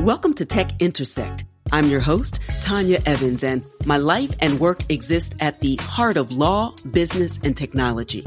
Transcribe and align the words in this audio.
Welcome 0.00 0.32
to 0.36 0.46
Tech 0.46 0.70
Intersect. 0.80 1.44
I'm 1.72 1.84
your 1.88 2.00
host, 2.00 2.40
Tanya 2.62 3.00
Evans, 3.04 3.44
and 3.44 3.62
my 3.84 3.98
life 3.98 4.34
and 4.40 4.58
work 4.58 4.80
exist 4.90 5.36
at 5.40 5.60
the 5.60 5.76
heart 5.76 6.16
of 6.16 6.32
law, 6.32 6.74
business, 6.90 7.38
and 7.44 7.54
technology. 7.54 8.24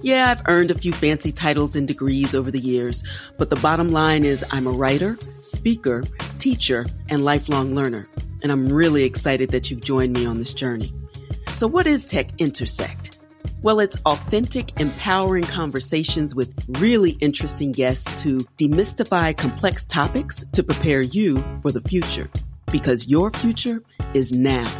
Yeah, 0.00 0.30
I've 0.30 0.42
earned 0.46 0.70
a 0.70 0.78
few 0.78 0.92
fancy 0.92 1.32
titles 1.32 1.74
and 1.74 1.88
degrees 1.88 2.36
over 2.36 2.52
the 2.52 2.60
years, 2.60 3.02
but 3.36 3.50
the 3.50 3.56
bottom 3.56 3.88
line 3.88 4.24
is 4.24 4.44
I'm 4.50 4.68
a 4.68 4.70
writer, 4.70 5.18
speaker, 5.40 6.04
teacher, 6.38 6.86
and 7.08 7.24
lifelong 7.24 7.74
learner. 7.74 8.08
And 8.44 8.52
I'm 8.52 8.72
really 8.72 9.02
excited 9.02 9.50
that 9.50 9.72
you've 9.72 9.84
joined 9.84 10.12
me 10.12 10.24
on 10.24 10.38
this 10.38 10.54
journey. 10.54 10.94
So 11.48 11.66
what 11.66 11.88
is 11.88 12.06
Tech 12.06 12.30
Intersect? 12.38 13.07
Well, 13.60 13.80
it's 13.80 14.00
authentic, 14.06 14.78
empowering 14.78 15.42
conversations 15.42 16.32
with 16.32 16.54
really 16.78 17.10
interesting 17.20 17.72
guests 17.72 18.22
to 18.22 18.38
demystify 18.56 19.36
complex 19.36 19.82
topics 19.82 20.44
to 20.52 20.62
prepare 20.62 21.00
you 21.00 21.42
for 21.62 21.72
the 21.72 21.80
future. 21.80 22.30
Because 22.70 23.08
your 23.08 23.32
future 23.32 23.82
is 24.14 24.32
now. 24.32 24.70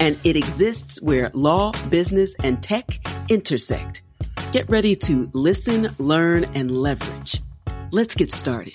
And 0.00 0.18
it 0.24 0.36
exists 0.36 1.00
where 1.00 1.30
law, 1.32 1.70
business, 1.90 2.34
and 2.42 2.60
tech 2.60 2.98
intersect. 3.28 4.02
Get 4.50 4.68
ready 4.68 4.96
to 4.96 5.30
listen, 5.32 5.88
learn, 6.00 6.42
and 6.56 6.72
leverage. 6.72 7.40
Let's 7.92 8.16
get 8.16 8.32
started. 8.32 8.74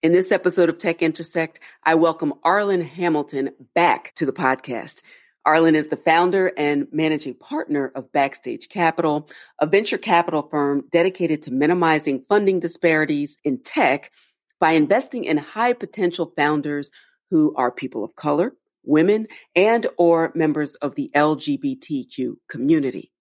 In 0.00 0.12
this 0.12 0.30
episode 0.30 0.68
of 0.68 0.78
Tech 0.78 1.02
Intersect, 1.02 1.58
I 1.82 1.96
welcome 1.96 2.34
Arlan 2.44 2.88
Hamilton 2.88 3.50
back 3.74 4.14
to 4.14 4.26
the 4.26 4.32
podcast. 4.32 5.02
Arlan 5.46 5.76
is 5.76 5.88
the 5.88 5.96
founder 5.96 6.52
and 6.56 6.88
managing 6.90 7.34
partner 7.34 7.92
of 7.94 8.10
Backstage 8.10 8.68
Capital, 8.68 9.30
a 9.60 9.66
venture 9.66 9.96
capital 9.96 10.42
firm 10.42 10.84
dedicated 10.90 11.42
to 11.42 11.52
minimizing 11.52 12.24
funding 12.28 12.58
disparities 12.58 13.38
in 13.44 13.62
tech 13.62 14.10
by 14.58 14.72
investing 14.72 15.24
in 15.24 15.36
high 15.36 15.72
potential 15.72 16.32
founders 16.34 16.90
who 17.30 17.54
are 17.54 17.70
people 17.70 18.02
of 18.02 18.16
color, 18.16 18.54
women, 18.82 19.28
and 19.54 19.86
or 19.96 20.32
members 20.34 20.74
of 20.74 20.96
the 20.96 21.10
LGBTQ 21.14 22.34
community. 22.50 23.12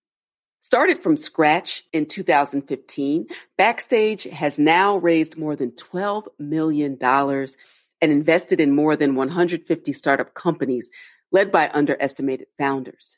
Started 0.61 1.03
from 1.03 1.17
scratch 1.17 1.83
in 1.93 2.07
2015, 2.07 3.27
Backstage 3.55 4.23
has 4.23 4.57
now 4.57 4.97
raised 4.97 5.37
more 5.37 5.55
than 5.55 5.71
$12 5.71 6.25
million 6.39 6.97
and 7.01 8.11
invested 8.11 8.59
in 8.59 8.75
more 8.75 8.95
than 8.95 9.13
150 9.13 9.93
startup 9.93 10.33
companies 10.33 10.89
led 11.31 11.51
by 11.51 11.69
underestimated 11.73 12.47
founders. 12.57 13.17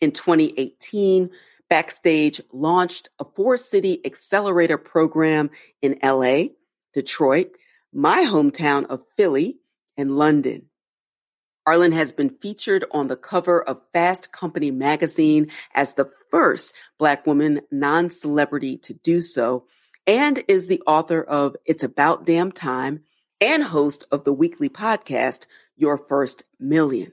In 0.00 0.12
2018, 0.12 1.30
Backstage 1.68 2.40
launched 2.52 3.10
a 3.18 3.24
four 3.24 3.58
city 3.58 4.00
accelerator 4.04 4.78
program 4.78 5.50
in 5.82 5.98
LA, 6.02 6.44
Detroit, 6.94 7.50
my 7.92 8.24
hometown 8.24 8.86
of 8.86 9.02
Philly, 9.16 9.58
and 9.96 10.16
London. 10.16 10.66
Arlan 11.68 11.92
has 11.92 12.12
been 12.12 12.30
featured 12.40 12.86
on 12.92 13.08
the 13.08 13.16
cover 13.16 13.62
of 13.62 13.82
Fast 13.92 14.32
Company 14.32 14.70
magazine 14.70 15.50
as 15.74 15.92
the 15.92 16.10
first 16.30 16.72
Black 16.98 17.26
woman 17.26 17.60
non 17.70 18.10
celebrity 18.10 18.78
to 18.78 18.94
do 18.94 19.20
so, 19.20 19.66
and 20.06 20.42
is 20.48 20.66
the 20.66 20.82
author 20.86 21.22
of 21.22 21.56
It's 21.66 21.82
About 21.82 22.24
Damn 22.24 22.52
Time 22.52 23.00
and 23.42 23.62
host 23.62 24.06
of 24.10 24.24
the 24.24 24.32
weekly 24.32 24.70
podcast, 24.70 25.44
Your 25.76 25.98
First 25.98 26.44
Million. 26.58 27.12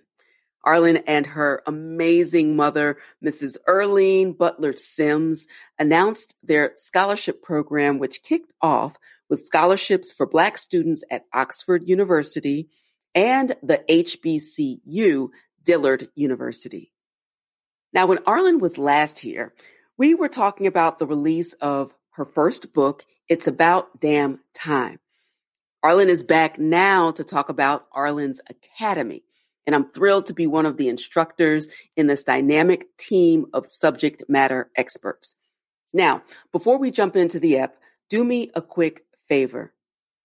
Arlan 0.65 1.03
and 1.07 1.25
her 1.25 1.61
amazing 1.67 2.55
mother, 2.55 2.97
Mrs. 3.23 3.57
Earline 3.67 4.37
Butler 4.37 4.75
Sims, 4.75 5.47
announced 5.77 6.35
their 6.43 6.71
scholarship 6.75 7.43
program, 7.43 7.99
which 7.99 8.23
kicked 8.23 8.51
off 8.61 8.95
with 9.29 9.45
scholarships 9.45 10.11
for 10.11 10.25
Black 10.25 10.57
students 10.57 11.03
at 11.11 11.25
Oxford 11.33 11.87
University 11.87 12.69
and 13.13 13.55
the 13.63 13.81
HBCU, 13.89 15.29
Dillard 15.63 16.09
University. 16.15 16.91
Now, 17.93 18.07
when 18.07 18.19
Arlan 18.19 18.59
was 18.59 18.77
last 18.77 19.19
here, 19.19 19.53
we 19.97 20.15
were 20.15 20.27
talking 20.27 20.67
about 20.67 20.99
the 20.99 21.07
release 21.07 21.53
of 21.53 21.93
her 22.11 22.25
first 22.25 22.73
book, 22.73 23.05
It's 23.29 23.47
About 23.47 23.99
Damn 23.99 24.39
Time. 24.53 24.99
Arlan 25.83 26.09
is 26.09 26.23
back 26.23 26.59
now 26.59 27.11
to 27.11 27.23
talk 27.23 27.49
about 27.49 27.89
Arlan's 27.91 28.41
Academy, 28.49 29.23
and 29.65 29.75
I'm 29.75 29.91
thrilled 29.91 30.27
to 30.27 30.33
be 30.33 30.47
one 30.47 30.65
of 30.65 30.77
the 30.77 30.89
instructors 30.89 31.67
in 31.95 32.07
this 32.07 32.23
dynamic 32.23 32.95
team 32.97 33.47
of 33.53 33.67
subject 33.67 34.23
matter 34.27 34.69
experts. 34.75 35.35
Now, 35.93 36.23
before 36.51 36.77
we 36.77 36.91
jump 36.91 37.15
into 37.15 37.39
the 37.39 37.59
app, 37.59 37.75
do 38.09 38.23
me 38.23 38.51
a 38.53 38.61
quick 38.61 39.05
favor. 39.27 39.73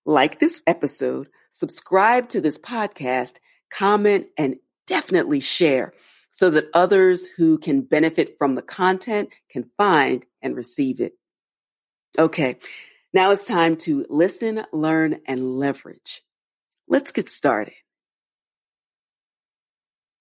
Like 0.04 0.40
this 0.40 0.60
episode, 0.66 1.28
subscribe 1.52 2.28
to 2.30 2.40
this 2.40 2.58
podcast, 2.58 3.36
comment, 3.72 4.26
and 4.36 4.56
definitely 4.86 5.40
share 5.40 5.94
so 6.32 6.50
that 6.50 6.68
others 6.74 7.26
who 7.26 7.58
can 7.58 7.82
benefit 7.82 8.36
from 8.38 8.54
the 8.54 8.62
content 8.62 9.30
can 9.50 9.70
find 9.76 10.24
and 10.42 10.56
receive 10.56 11.00
it. 11.00 11.12
Okay, 12.18 12.58
now 13.12 13.30
it's 13.30 13.46
time 13.46 13.76
to 13.78 14.06
listen, 14.08 14.64
learn, 14.72 15.20
and 15.26 15.58
leverage. 15.58 16.22
Let's 16.88 17.12
get 17.12 17.28
started. 17.28 17.74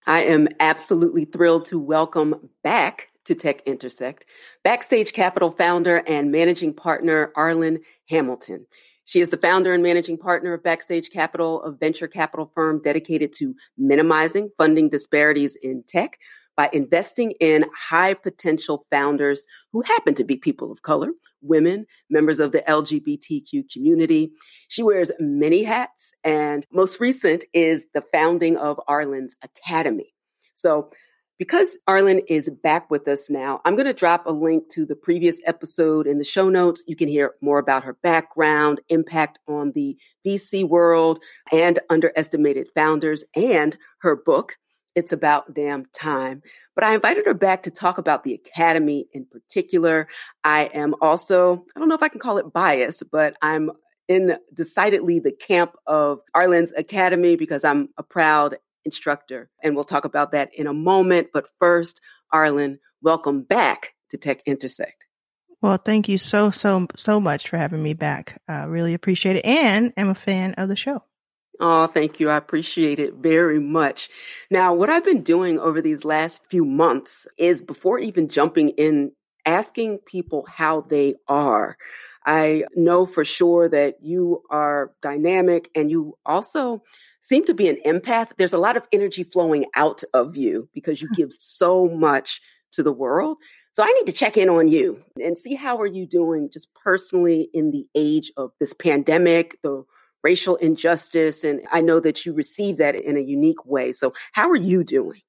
I 0.09 0.23
am 0.23 0.47
absolutely 0.59 1.25
thrilled 1.25 1.65
to 1.65 1.77
welcome 1.77 2.49
back 2.63 3.09
to 3.25 3.35
Tech 3.35 3.61
Intersect 3.67 4.25
Backstage 4.63 5.13
Capital 5.13 5.51
founder 5.51 5.97
and 5.97 6.31
managing 6.31 6.73
partner 6.73 7.31
Arlan 7.37 7.81
Hamilton. 8.09 8.65
She 9.05 9.21
is 9.21 9.29
the 9.29 9.37
founder 9.37 9.71
and 9.71 9.83
managing 9.83 10.17
partner 10.17 10.53
of 10.53 10.63
Backstage 10.63 11.11
Capital, 11.11 11.61
a 11.61 11.71
venture 11.71 12.07
capital 12.07 12.51
firm 12.55 12.81
dedicated 12.81 13.33
to 13.33 13.53
minimizing 13.77 14.49
funding 14.57 14.89
disparities 14.89 15.55
in 15.61 15.83
tech 15.87 16.17
by 16.59 16.69
investing 16.73 17.31
in 17.39 17.63
high 17.73 18.13
potential 18.13 18.85
founders 18.91 19.47
who 19.71 19.81
happen 19.81 20.13
to 20.13 20.25
be 20.25 20.35
people 20.35 20.73
of 20.73 20.81
color, 20.81 21.07
women, 21.41 21.85
members 22.09 22.37
of 22.37 22.51
the 22.51 22.59
LGBTQ 22.67 23.71
community. 23.71 24.33
She 24.67 24.83
wears 24.83 25.09
many 25.21 25.63
hats, 25.63 26.11
and 26.21 26.65
most 26.69 26.99
recent 26.99 27.45
is 27.53 27.85
the 27.93 28.03
founding 28.11 28.57
of 28.57 28.77
Arlan's 28.89 29.37
Academy. 29.41 30.13
So 30.55 30.91
because 31.37 31.69
Arlan 31.87 32.23
is 32.27 32.49
back 32.61 32.91
with 32.91 33.07
us 33.07 33.29
now, 33.29 33.61
I'm 33.63 33.77
going 33.77 33.85
to 33.85 33.93
drop 33.93 34.25
a 34.25 34.33
link 34.33 34.67
to 34.71 34.85
the 34.85 34.97
previous 34.97 35.39
episode 35.45 36.07
in 36.07 36.17
the 36.17 36.25
show 36.25 36.49
notes. 36.49 36.83
You 36.87 36.97
can 36.97 37.07
hear 37.07 37.35
more 37.41 37.59
about 37.59 37.85
her 37.85 37.93
background, 38.03 38.81
impact 38.89 39.39
on 39.47 39.71
the 39.71 39.95
VC 40.27 40.67
world, 40.67 41.19
and 41.53 41.79
underestimated 41.89 42.67
founders, 42.75 43.23
and 43.33 43.77
her 44.01 44.17
book. 44.17 44.57
It's 44.99 45.13
about 45.13 45.53
damn 45.53 45.85
time. 45.93 46.43
But 46.75 46.83
I 46.83 46.93
invited 46.93 47.25
her 47.25 47.33
back 47.33 47.63
to 47.63 47.71
talk 47.71 47.99
about 47.99 48.25
the 48.25 48.33
Academy 48.33 49.07
in 49.13 49.25
particular. 49.25 50.09
I 50.43 50.65
am 50.73 50.93
also, 51.01 51.63
I 51.73 51.79
don't 51.79 51.87
know 51.87 51.95
if 51.95 52.03
I 52.03 52.09
can 52.09 52.19
call 52.19 52.37
it 52.37 52.51
bias, 52.51 53.01
but 53.09 53.37
I'm 53.41 53.71
in 54.09 54.35
decidedly 54.53 55.19
the 55.19 55.31
camp 55.31 55.77
of 55.87 56.19
Arlan's 56.35 56.73
Academy 56.75 57.37
because 57.37 57.63
I'm 57.63 57.87
a 57.97 58.03
proud 58.03 58.57
instructor. 58.83 59.49
And 59.63 59.73
we'll 59.73 59.85
talk 59.85 60.03
about 60.03 60.33
that 60.33 60.53
in 60.53 60.67
a 60.67 60.73
moment. 60.73 61.27
But 61.33 61.47
first, 61.59 62.01
Arlan, 62.33 62.79
welcome 63.01 63.43
back 63.43 63.93
to 64.09 64.17
Tech 64.17 64.41
Intersect. 64.45 65.05
Well, 65.61 65.77
thank 65.77 66.09
you 66.09 66.17
so, 66.17 66.51
so, 66.51 66.87
so 66.97 67.21
much 67.21 67.47
for 67.47 67.55
having 67.55 67.81
me 67.81 67.93
back. 67.93 68.41
I 68.49 68.65
really 68.65 68.93
appreciate 68.93 69.37
it. 69.37 69.45
And 69.45 69.93
I'm 69.95 70.09
a 70.09 70.15
fan 70.15 70.55
of 70.55 70.67
the 70.67 70.75
show. 70.75 71.03
Oh, 71.59 71.87
thank 71.87 72.19
you. 72.19 72.29
I 72.29 72.37
appreciate 72.37 72.99
it 72.99 73.15
very 73.15 73.59
much. 73.59 74.09
Now, 74.49 74.73
what 74.73 74.89
I've 74.89 75.03
been 75.03 75.23
doing 75.23 75.59
over 75.59 75.81
these 75.81 76.05
last 76.05 76.41
few 76.49 76.63
months 76.63 77.27
is 77.37 77.61
before 77.61 77.99
even 77.99 78.29
jumping 78.29 78.69
in, 78.69 79.11
asking 79.45 79.99
people 80.05 80.45
how 80.47 80.81
they 80.81 81.15
are. 81.27 81.77
I 82.25 82.63
know 82.75 83.05
for 83.05 83.25
sure 83.25 83.67
that 83.69 83.95
you 84.01 84.43
are 84.49 84.91
dynamic 85.01 85.69
and 85.75 85.91
you 85.91 86.17
also 86.25 86.81
seem 87.21 87.45
to 87.45 87.53
be 87.53 87.67
an 87.67 87.77
empath. 87.85 88.29
There's 88.37 88.53
a 88.53 88.57
lot 88.57 88.77
of 88.77 88.83
energy 88.93 89.23
flowing 89.23 89.65
out 89.75 90.03
of 90.13 90.37
you 90.37 90.69
because 90.73 91.01
you 91.01 91.09
hmm. 91.09 91.21
give 91.21 91.33
so 91.33 91.87
much 91.87 92.41
to 92.73 92.83
the 92.83 92.93
world. 92.93 93.37
So 93.73 93.83
I 93.83 93.87
need 93.87 94.05
to 94.05 94.11
check 94.11 94.37
in 94.37 94.49
on 94.49 94.67
you 94.67 95.01
and 95.21 95.37
see 95.37 95.55
how 95.55 95.77
are 95.79 95.87
you 95.87 96.05
doing 96.05 96.49
just 96.51 96.73
personally 96.73 97.49
in 97.53 97.71
the 97.71 97.85
age 97.95 98.31
of 98.37 98.51
this 98.59 98.73
pandemic, 98.73 99.57
the 99.61 99.83
racial 100.23 100.55
injustice 100.55 101.43
and 101.43 101.61
I 101.71 101.81
know 101.81 101.99
that 101.99 102.25
you 102.25 102.33
receive 102.33 102.77
that 102.77 102.95
in 102.95 103.17
a 103.17 103.21
unique 103.21 103.65
way. 103.65 103.93
So 103.93 104.13
how 104.31 104.49
are 104.49 104.55
you 104.55 104.83
doing? 104.83 105.21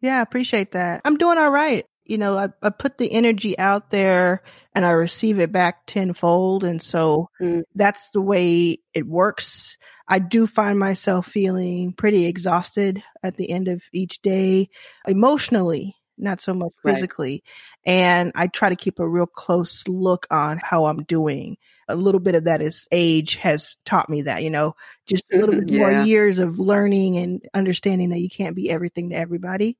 Yeah, 0.00 0.18
I 0.18 0.22
appreciate 0.22 0.72
that. 0.72 1.00
I'm 1.04 1.16
doing 1.16 1.38
all 1.38 1.50
right. 1.50 1.84
You 2.04 2.18
know, 2.18 2.38
I, 2.38 2.48
I 2.62 2.70
put 2.70 2.98
the 2.98 3.10
energy 3.10 3.58
out 3.58 3.90
there 3.90 4.42
and 4.74 4.86
I 4.86 4.90
receive 4.90 5.40
it 5.40 5.50
back 5.50 5.86
tenfold. 5.86 6.62
And 6.62 6.80
so 6.80 7.30
mm. 7.40 7.62
that's 7.74 8.10
the 8.10 8.20
way 8.20 8.78
it 8.94 9.06
works. 9.06 9.76
I 10.06 10.20
do 10.20 10.46
find 10.46 10.78
myself 10.78 11.26
feeling 11.26 11.92
pretty 11.92 12.26
exhausted 12.26 13.02
at 13.24 13.36
the 13.36 13.50
end 13.50 13.66
of 13.66 13.82
each 13.92 14.22
day, 14.22 14.68
emotionally, 15.08 15.96
not 16.16 16.40
so 16.40 16.54
much 16.54 16.72
physically. 16.84 17.42
Right. 17.86 17.92
And 17.92 18.32
I 18.36 18.46
try 18.46 18.68
to 18.68 18.76
keep 18.76 19.00
a 19.00 19.08
real 19.08 19.26
close 19.26 19.88
look 19.88 20.26
on 20.30 20.58
how 20.58 20.86
I'm 20.86 21.02
doing 21.02 21.56
a 21.88 21.94
little 21.94 22.20
bit 22.20 22.34
of 22.34 22.44
that 22.44 22.60
is 22.60 22.86
age 22.90 23.36
has 23.36 23.76
taught 23.84 24.10
me 24.10 24.22
that, 24.22 24.42
you 24.42 24.50
know, 24.50 24.74
just 25.06 25.24
a 25.32 25.36
little 25.38 25.54
bit 25.54 25.68
yeah. 25.68 25.78
more 25.78 26.02
years 26.02 26.38
of 26.38 26.58
learning 26.58 27.16
and 27.18 27.42
understanding 27.54 28.10
that 28.10 28.20
you 28.20 28.28
can't 28.28 28.56
be 28.56 28.70
everything 28.70 29.10
to 29.10 29.16
everybody. 29.16 29.78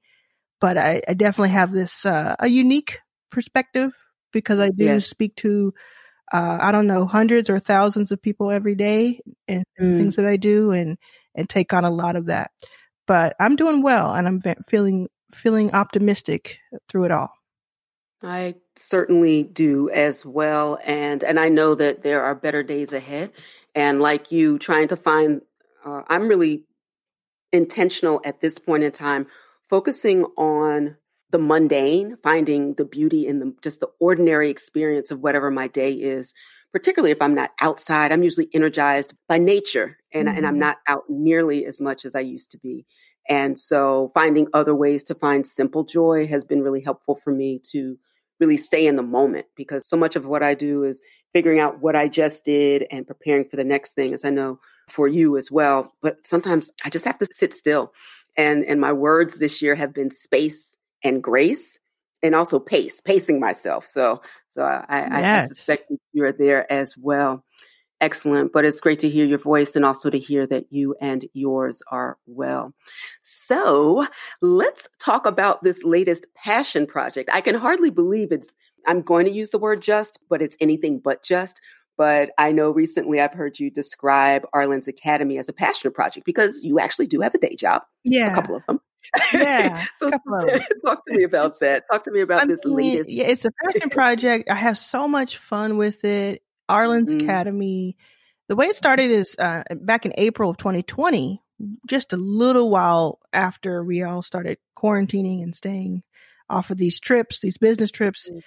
But 0.61 0.79
I, 0.79 1.03
I 1.06 1.14
definitely 1.14 1.50
have 1.50 1.73
this, 1.73 2.06
uh, 2.06 2.37
a 2.38 2.49
unique 2.49 3.00
perspective 3.31 3.93
because 4.32 4.61
I 4.61 4.70
do 4.70 5.00
speak 5.00 5.37
to, 5.37 5.75
uh, 6.32 6.58
I 6.61 6.73
don't 6.73 6.87
know, 6.87 7.06
hundreds 7.06 7.50
or 7.50 7.58
thousands 7.58 8.12
of 8.12 8.23
people 8.23 8.50
every 8.50 8.75
day 8.75 9.20
and 9.49 9.64
mm. 9.81 9.97
things 9.97 10.17
that 10.17 10.26
I 10.26 10.37
do 10.37 10.70
and, 10.70 10.99
and 11.35 11.49
take 11.49 11.73
on 11.73 11.85
a 11.85 11.91
lot 11.91 12.17
of 12.17 12.26
that. 12.26 12.50
But 13.06 13.37
I'm 13.38 13.56
doing 13.56 13.82
well 13.82 14.14
and 14.14 14.26
I'm 14.26 14.43
feeling, 14.69 15.08
feeling 15.32 15.73
optimistic 15.73 16.58
through 16.88 17.05
it 17.05 17.11
all. 17.11 17.31
I 18.23 18.55
certainly 18.78 19.43
do 19.43 19.90
as 19.90 20.25
well. 20.25 20.78
And, 20.84 21.23
and 21.23 21.38
I 21.38 21.49
know 21.49 21.75
that 21.75 22.02
there 22.02 22.23
are 22.23 22.34
better 22.34 22.62
days 22.62 22.93
ahead. 22.93 23.32
And 23.75 24.00
like 24.00 24.32
you 24.32 24.58
trying 24.58 24.88
to 24.88 24.96
find, 24.96 25.43
uh, 25.84 26.02
I'm 26.08 26.28
really 26.28 26.64
intentional 27.52 28.20
at 28.25 28.40
this 28.40 28.58
point 28.58 28.84
in 28.84 28.93
time, 28.93 29.26
focusing 29.69 30.25
on 30.37 30.96
the 31.31 31.38
mundane, 31.38 32.17
finding 32.23 32.75
the 32.75 32.84
beauty 32.84 33.26
in 33.26 33.40
the 33.40 33.55
just 33.62 33.81
the 33.81 33.88
ordinary 33.99 34.50
experience 34.50 35.11
of 35.11 35.20
whatever 35.20 35.50
my 35.50 35.69
day 35.69 35.93
is. 35.93 36.32
Particularly 36.72 37.12
if 37.12 37.22
I'm 37.22 37.34
not 37.34 37.52
outside, 37.61 38.12
I'm 38.12 38.22
usually 38.22 38.49
energized 38.52 39.14
by 39.29 39.38
nature, 39.38 39.96
and 40.12 40.29
mm-hmm. 40.29 40.37
and 40.37 40.46
I'm 40.46 40.55
mm-hmm. 40.55 40.61
not 40.61 40.76
out 40.87 41.05
nearly 41.08 41.64
as 41.64 41.81
much 41.81 42.05
as 42.05 42.14
I 42.14 42.20
used 42.20 42.50
to 42.52 42.58
be. 42.58 42.87
And 43.29 43.58
so, 43.58 44.12
finding 44.14 44.46
other 44.52 44.75
ways 44.75 45.02
to 45.05 45.14
find 45.14 45.46
simple 45.46 45.84
joy 45.84 46.26
has 46.29 46.44
been 46.44 46.62
really 46.62 46.82
helpful 46.82 47.19
for 47.22 47.32
me 47.32 47.61
to 47.72 47.99
really 48.40 48.56
stay 48.56 48.86
in 48.86 48.96
the 48.96 49.02
moment 49.02 49.46
because 49.56 49.88
so 49.88 49.96
much 49.96 50.16
of 50.16 50.26
what 50.26 50.42
I 50.42 50.54
do 50.54 50.84
is 50.84 51.00
figuring 51.32 51.60
out 51.60 51.80
what 51.80 51.96
I 51.96 52.08
just 52.08 52.44
did 52.44 52.86
and 52.90 53.06
preparing 53.06 53.48
for 53.48 53.56
the 53.56 53.64
next 53.64 53.92
thing, 53.92 54.14
as 54.14 54.24
I 54.24 54.30
know 54.30 54.58
for 54.88 55.08
you 55.08 55.36
as 55.36 55.50
well. 55.50 55.92
But 56.02 56.26
sometimes 56.26 56.70
I 56.84 56.90
just 56.90 57.04
have 57.04 57.18
to 57.18 57.28
sit 57.32 57.52
still. 57.52 57.92
And, 58.36 58.64
and 58.64 58.80
my 58.80 58.92
words 58.92 59.38
this 59.38 59.62
year 59.62 59.74
have 59.74 59.94
been 59.94 60.10
space 60.10 60.76
and 61.02 61.22
grace 61.22 61.78
and 62.22 62.34
also 62.34 62.58
pace, 62.58 63.00
pacing 63.00 63.40
myself. 63.40 63.86
So, 63.86 64.20
so 64.50 64.62
I, 64.62 65.20
yes. 65.20 65.44
I 65.44 65.46
suspect 65.48 65.92
you're 66.12 66.32
there 66.32 66.70
as 66.70 66.96
well. 66.96 67.44
Excellent. 68.00 68.52
But 68.52 68.64
it's 68.64 68.81
great 68.81 68.98
to 69.00 69.08
hear 69.08 69.25
your 69.25 69.38
voice 69.38 69.75
and 69.75 69.84
also 69.84 70.10
to 70.10 70.19
hear 70.19 70.46
that 70.46 70.66
you 70.70 70.94
and 71.00 71.25
yours 71.32 71.82
are 71.90 72.19
well. 72.26 72.75
So 73.22 74.06
let's 74.43 74.88
talk 74.98 75.26
about 75.26 75.62
this 75.62 75.82
latest 75.82 76.26
passion 76.34 76.87
project. 76.87 77.31
I 77.32 77.40
can 77.40 77.54
hardly 77.54 77.90
believe 77.90 78.32
it's, 78.32 78.54
I'm 78.87 79.02
going 79.02 79.25
to 79.25 79.32
use 79.32 79.50
the 79.50 79.58
word 79.58 79.82
just, 79.82 80.19
but 80.28 80.43
it's 80.43 80.56
anything 80.60 80.98
but 80.98 81.22
just. 81.22 81.60
But 81.96 82.31
I 82.37 82.52
know 82.52 82.70
recently 82.70 83.20
I've 83.20 83.32
heard 83.32 83.58
you 83.58 83.70
describe 83.70 84.46
Arlan's 84.52 84.87
Academy 84.87 85.38
as 85.38 85.48
a 85.48 85.54
passion 85.54 85.90
project 85.90 86.26
because 86.26 86.62
you 86.62 86.78
actually 86.78 87.06
do 87.06 87.22
have 87.22 87.34
a 87.34 87.38
day 87.38 87.56
job. 87.56 87.82
Yeah. 88.04 88.32
A 88.32 88.34
couple 88.34 88.56
of 88.56 88.66
them. 88.66 88.81
Yeah. 89.32 89.84
so 89.98 90.10
talk 90.84 91.06
to 91.06 91.14
me 91.14 91.25
about 91.25 91.60
that. 91.60 91.84
Talk 91.90 92.04
to 92.04 92.10
me 92.10 92.20
about 92.20 92.40
I 92.40 92.46
this 92.46 92.64
mean, 92.64 92.76
latest. 92.76 93.10
Yeah, 93.10 93.26
it's 93.26 93.44
a 93.44 93.50
passion 93.64 93.90
project. 93.90 94.50
I 94.50 94.54
have 94.54 94.78
so 94.78 95.08
much 95.08 95.38
fun 95.38 95.76
with 95.76 96.04
it. 96.04 96.43
Arlan's 96.68 97.10
mm-hmm. 97.10 97.28
Academy. 97.28 97.96
The 98.48 98.56
way 98.56 98.66
it 98.66 98.76
started 98.76 99.10
is 99.10 99.34
uh, 99.38 99.62
back 99.80 100.06
in 100.06 100.12
April 100.16 100.50
of 100.50 100.56
2020, 100.56 101.42
just 101.86 102.12
a 102.12 102.16
little 102.16 102.70
while 102.70 103.18
after 103.32 103.82
we 103.82 104.02
all 104.02 104.22
started 104.22 104.58
quarantining 104.76 105.42
and 105.42 105.54
staying 105.54 106.02
off 106.48 106.70
of 106.70 106.78
these 106.78 107.00
trips, 107.00 107.40
these 107.40 107.58
business 107.58 107.90
trips. 107.90 108.28
Mm-hmm. 108.28 108.38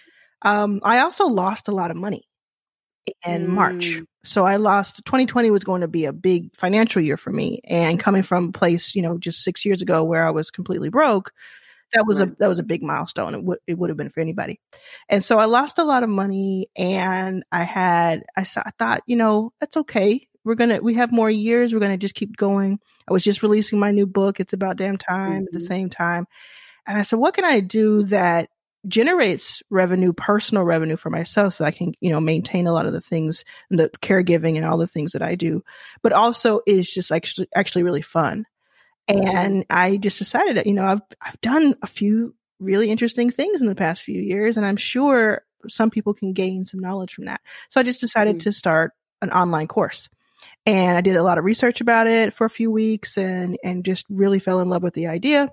Um, 0.41 0.79
I 0.83 0.99
also 0.99 1.27
lost 1.27 1.67
a 1.67 1.73
lot 1.73 1.91
of 1.91 1.97
money 1.97 2.29
in 3.25 3.47
mm. 3.47 3.49
March. 3.49 4.01
So 4.23 4.45
I 4.45 4.57
lost 4.57 5.03
2020 5.05 5.51
was 5.51 5.63
going 5.63 5.81
to 5.81 5.87
be 5.87 6.05
a 6.05 6.13
big 6.13 6.55
financial 6.55 7.01
year 7.01 7.17
for 7.17 7.31
me. 7.31 7.61
And 7.65 7.99
coming 7.99 8.23
from 8.23 8.49
a 8.49 8.51
place, 8.51 8.95
you 8.95 9.01
know, 9.01 9.17
just 9.17 9.43
six 9.43 9.65
years 9.65 9.81
ago 9.81 10.03
where 10.03 10.25
I 10.25 10.31
was 10.31 10.51
completely 10.51 10.89
broke, 10.89 11.33
that 11.93 12.05
was 12.05 12.19
right. 12.19 12.29
a 12.29 12.35
that 12.39 12.47
was 12.47 12.59
a 12.59 12.63
big 12.63 12.83
milestone. 12.83 13.35
It 13.35 13.43
would 13.43 13.59
it 13.67 13.77
would 13.77 13.89
have 13.89 13.97
been 13.97 14.09
for 14.09 14.19
anybody. 14.19 14.59
And 15.07 15.23
so 15.23 15.39
I 15.39 15.45
lost 15.45 15.77
a 15.77 15.83
lot 15.83 16.03
of 16.03 16.09
money 16.09 16.69
and 16.75 17.43
I 17.51 17.63
had 17.63 18.23
I, 18.37 18.41
I 18.41 18.71
thought, 18.77 19.03
you 19.05 19.15
know, 19.15 19.53
that's 19.59 19.77
okay. 19.77 20.27
We're 20.43 20.55
going 20.55 20.69
to 20.69 20.79
we 20.79 20.95
have 20.95 21.11
more 21.11 21.29
years. 21.29 21.73
We're 21.73 21.79
going 21.79 21.91
to 21.91 21.97
just 21.97 22.15
keep 22.15 22.37
going. 22.37 22.79
I 23.07 23.13
was 23.13 23.23
just 23.23 23.43
releasing 23.43 23.79
my 23.79 23.91
new 23.91 24.05
book. 24.05 24.39
It's 24.39 24.53
about 24.53 24.77
damn 24.77 24.97
time 24.97 25.31
mm-hmm. 25.31 25.45
at 25.45 25.51
the 25.51 25.57
mm-hmm. 25.59 25.67
same 25.67 25.89
time. 25.89 26.27
And 26.87 26.97
I 26.97 27.03
said, 27.03 27.19
what 27.19 27.33
can 27.33 27.45
I 27.45 27.59
do 27.59 28.03
that 28.03 28.49
generates 28.87 29.61
revenue, 29.69 30.13
personal 30.13 30.63
revenue 30.63 30.95
for 30.95 31.09
myself 31.09 31.55
so 31.55 31.65
I 31.65 31.71
can, 31.71 31.93
you 31.99 32.09
know, 32.09 32.21
maintain 32.21 32.65
a 32.65 32.73
lot 32.73 32.85
of 32.85 32.93
the 32.93 33.01
things 33.01 33.43
the 33.69 33.89
caregiving 34.01 34.55
and 34.55 34.65
all 34.65 34.77
the 34.77 34.87
things 34.87 35.11
that 35.11 35.21
I 35.21 35.35
do, 35.35 35.63
but 36.01 36.13
also 36.13 36.61
is 36.65 36.91
just 36.91 37.11
actually, 37.11 37.47
actually 37.55 37.83
really 37.83 38.01
fun. 38.01 38.45
And 39.09 39.65
I 39.69 39.97
just 39.97 40.19
decided 40.19 40.57
that, 40.57 40.67
you 40.67 40.73
know, 40.73 40.85
I've, 40.85 41.01
I've 41.21 41.41
done 41.41 41.75
a 41.81 41.87
few 41.87 42.35
really 42.59 42.91
interesting 42.91 43.29
things 43.29 43.61
in 43.61 43.67
the 43.67 43.75
past 43.75 44.03
few 44.03 44.19
years 44.21 44.57
and 44.57 44.65
I'm 44.65 44.77
sure 44.77 45.43
some 45.67 45.89
people 45.89 46.13
can 46.13 46.33
gain 46.33 46.65
some 46.65 46.79
knowledge 46.79 47.13
from 47.13 47.25
that. 47.25 47.41
So 47.69 47.79
I 47.79 47.83
just 47.83 48.01
decided 48.01 48.37
mm-hmm. 48.37 48.49
to 48.49 48.53
start 48.53 48.91
an 49.21 49.31
online 49.31 49.67
course. 49.67 50.09
And 50.65 50.97
I 50.97 51.01
did 51.01 51.15
a 51.15 51.23
lot 51.23 51.37
of 51.37 51.43
research 51.43 51.81
about 51.81 52.07
it 52.07 52.33
for 52.33 52.45
a 52.45 52.49
few 52.49 52.71
weeks 52.71 53.17
and, 53.17 53.57
and 53.63 53.83
just 53.83 54.05
really 54.09 54.39
fell 54.39 54.59
in 54.59 54.69
love 54.69 54.83
with 54.83 54.93
the 54.93 55.07
idea. 55.07 55.49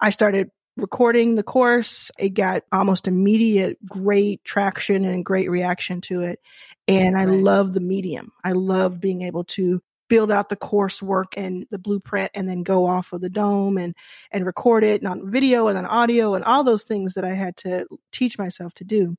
I 0.00 0.10
started 0.10 0.50
recording 0.76 1.34
the 1.34 1.42
course. 1.42 2.10
It 2.18 2.30
got 2.30 2.62
almost 2.70 3.08
immediate 3.08 3.78
great 3.84 4.44
traction 4.44 5.04
and 5.04 5.24
great 5.24 5.50
reaction 5.50 6.00
to 6.02 6.22
it. 6.22 6.40
And 6.88 7.16
I 7.16 7.24
right. 7.24 7.38
love 7.38 7.74
the 7.74 7.80
medium. 7.80 8.32
I 8.42 8.52
love 8.52 9.00
being 9.00 9.22
able 9.22 9.44
to 9.44 9.82
build 10.12 10.30
out 10.30 10.50
the 10.50 10.56
coursework 10.56 11.38
and 11.38 11.66
the 11.70 11.78
blueprint 11.78 12.30
and 12.34 12.46
then 12.46 12.62
go 12.62 12.86
off 12.86 13.14
of 13.14 13.22
the 13.22 13.30
dome 13.30 13.78
and 13.78 13.94
and 14.30 14.44
record 14.44 14.84
it 14.84 15.00
and 15.00 15.08
on 15.08 15.30
video 15.30 15.68
and 15.68 15.78
on 15.78 15.86
audio 15.86 16.34
and 16.34 16.44
all 16.44 16.62
those 16.64 16.84
things 16.84 17.14
that 17.14 17.24
I 17.24 17.32
had 17.32 17.56
to 17.58 17.86
teach 18.12 18.36
myself 18.36 18.74
to 18.74 18.84
do. 18.84 19.16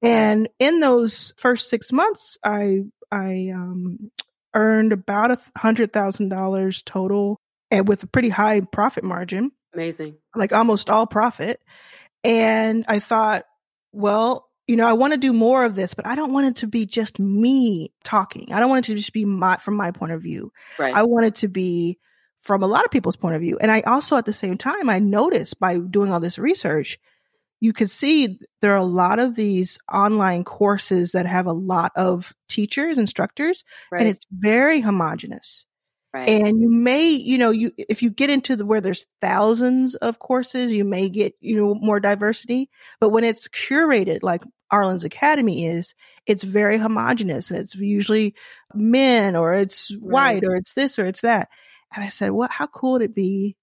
And 0.00 0.48
in 0.58 0.80
those 0.80 1.34
first 1.36 1.68
six 1.68 1.92
months, 1.92 2.38
I 2.42 2.84
I 3.12 3.50
um, 3.54 4.10
earned 4.54 4.94
about 4.94 5.30
a 5.30 5.38
hundred 5.58 5.92
thousand 5.92 6.30
dollars 6.30 6.82
total, 6.82 7.38
and 7.70 7.86
with 7.86 8.02
a 8.02 8.06
pretty 8.06 8.30
high 8.30 8.62
profit 8.62 9.04
margin. 9.04 9.52
Amazing. 9.74 10.16
Like 10.34 10.54
almost 10.54 10.88
all 10.88 11.06
profit. 11.06 11.60
And 12.22 12.86
I 12.88 12.98
thought, 12.98 13.44
well, 13.92 14.48
you 14.66 14.76
know, 14.76 14.86
I 14.86 14.94
want 14.94 15.12
to 15.12 15.18
do 15.18 15.32
more 15.32 15.64
of 15.64 15.74
this, 15.74 15.94
but 15.94 16.06
I 16.06 16.14
don't 16.14 16.32
want 16.32 16.46
it 16.46 16.56
to 16.56 16.66
be 16.66 16.86
just 16.86 17.18
me 17.18 17.92
talking. 18.02 18.52
I 18.52 18.60
don't 18.60 18.70
want 18.70 18.86
it 18.86 18.92
to 18.92 18.96
just 18.96 19.12
be 19.12 19.24
my, 19.24 19.56
from 19.56 19.76
my 19.76 19.90
point 19.90 20.12
of 20.12 20.22
view. 20.22 20.52
Right. 20.78 20.94
I 20.94 21.02
want 21.02 21.26
it 21.26 21.34
to 21.36 21.48
be 21.48 21.98
from 22.40 22.62
a 22.62 22.66
lot 22.66 22.84
of 22.84 22.90
people's 22.90 23.16
point 23.16 23.34
of 23.34 23.40
view. 23.40 23.58
And 23.58 23.70
I 23.70 23.82
also, 23.82 24.16
at 24.16 24.24
the 24.24 24.32
same 24.32 24.56
time, 24.56 24.88
I 24.88 24.98
noticed 24.98 25.58
by 25.60 25.78
doing 25.78 26.12
all 26.12 26.20
this 26.20 26.38
research, 26.38 26.98
you 27.60 27.72
could 27.72 27.90
see 27.90 28.38
there 28.60 28.72
are 28.72 28.78
a 28.78 28.84
lot 28.84 29.18
of 29.18 29.34
these 29.34 29.78
online 29.90 30.44
courses 30.44 31.12
that 31.12 31.26
have 31.26 31.46
a 31.46 31.52
lot 31.52 31.92
of 31.96 32.34
teachers, 32.48 32.98
instructors, 32.98 33.64
right. 33.90 34.00
and 34.00 34.08
it's 34.08 34.26
very 34.30 34.80
homogenous. 34.80 35.64
Right. 36.14 36.28
And 36.28 36.60
you 36.60 36.70
may, 36.70 37.10
you 37.10 37.38
know, 37.38 37.50
you 37.50 37.72
if 37.76 38.02
you 38.02 38.10
get 38.10 38.30
into 38.30 38.54
the 38.54 38.64
where 38.64 38.80
there's 38.80 39.06
thousands 39.20 39.96
of 39.96 40.20
courses, 40.20 40.70
you 40.70 40.84
may 40.84 41.08
get, 41.10 41.34
you 41.40 41.56
know, 41.56 41.74
more 41.74 41.98
diversity. 41.98 42.70
But 43.00 43.08
when 43.10 43.24
it's 43.24 43.48
curated 43.48 44.20
like 44.22 44.42
Arlan's 44.70 45.02
Academy 45.02 45.66
is, 45.66 45.92
it's 46.26 46.44
very 46.44 46.78
homogenous 46.78 47.50
and 47.50 47.58
it's 47.58 47.74
usually 47.74 48.36
men 48.72 49.34
or 49.34 49.54
it's 49.54 49.90
right. 50.00 50.34
white 50.34 50.44
or 50.44 50.54
it's 50.54 50.72
this 50.74 51.00
or 51.00 51.06
it's 51.06 51.22
that. 51.22 51.48
And 51.94 52.04
I 52.04 52.10
said, 52.10 52.30
"Well, 52.30 52.48
how 52.50 52.68
cool 52.68 52.92
would 52.92 53.02
it 53.02 53.14
be 53.14 53.56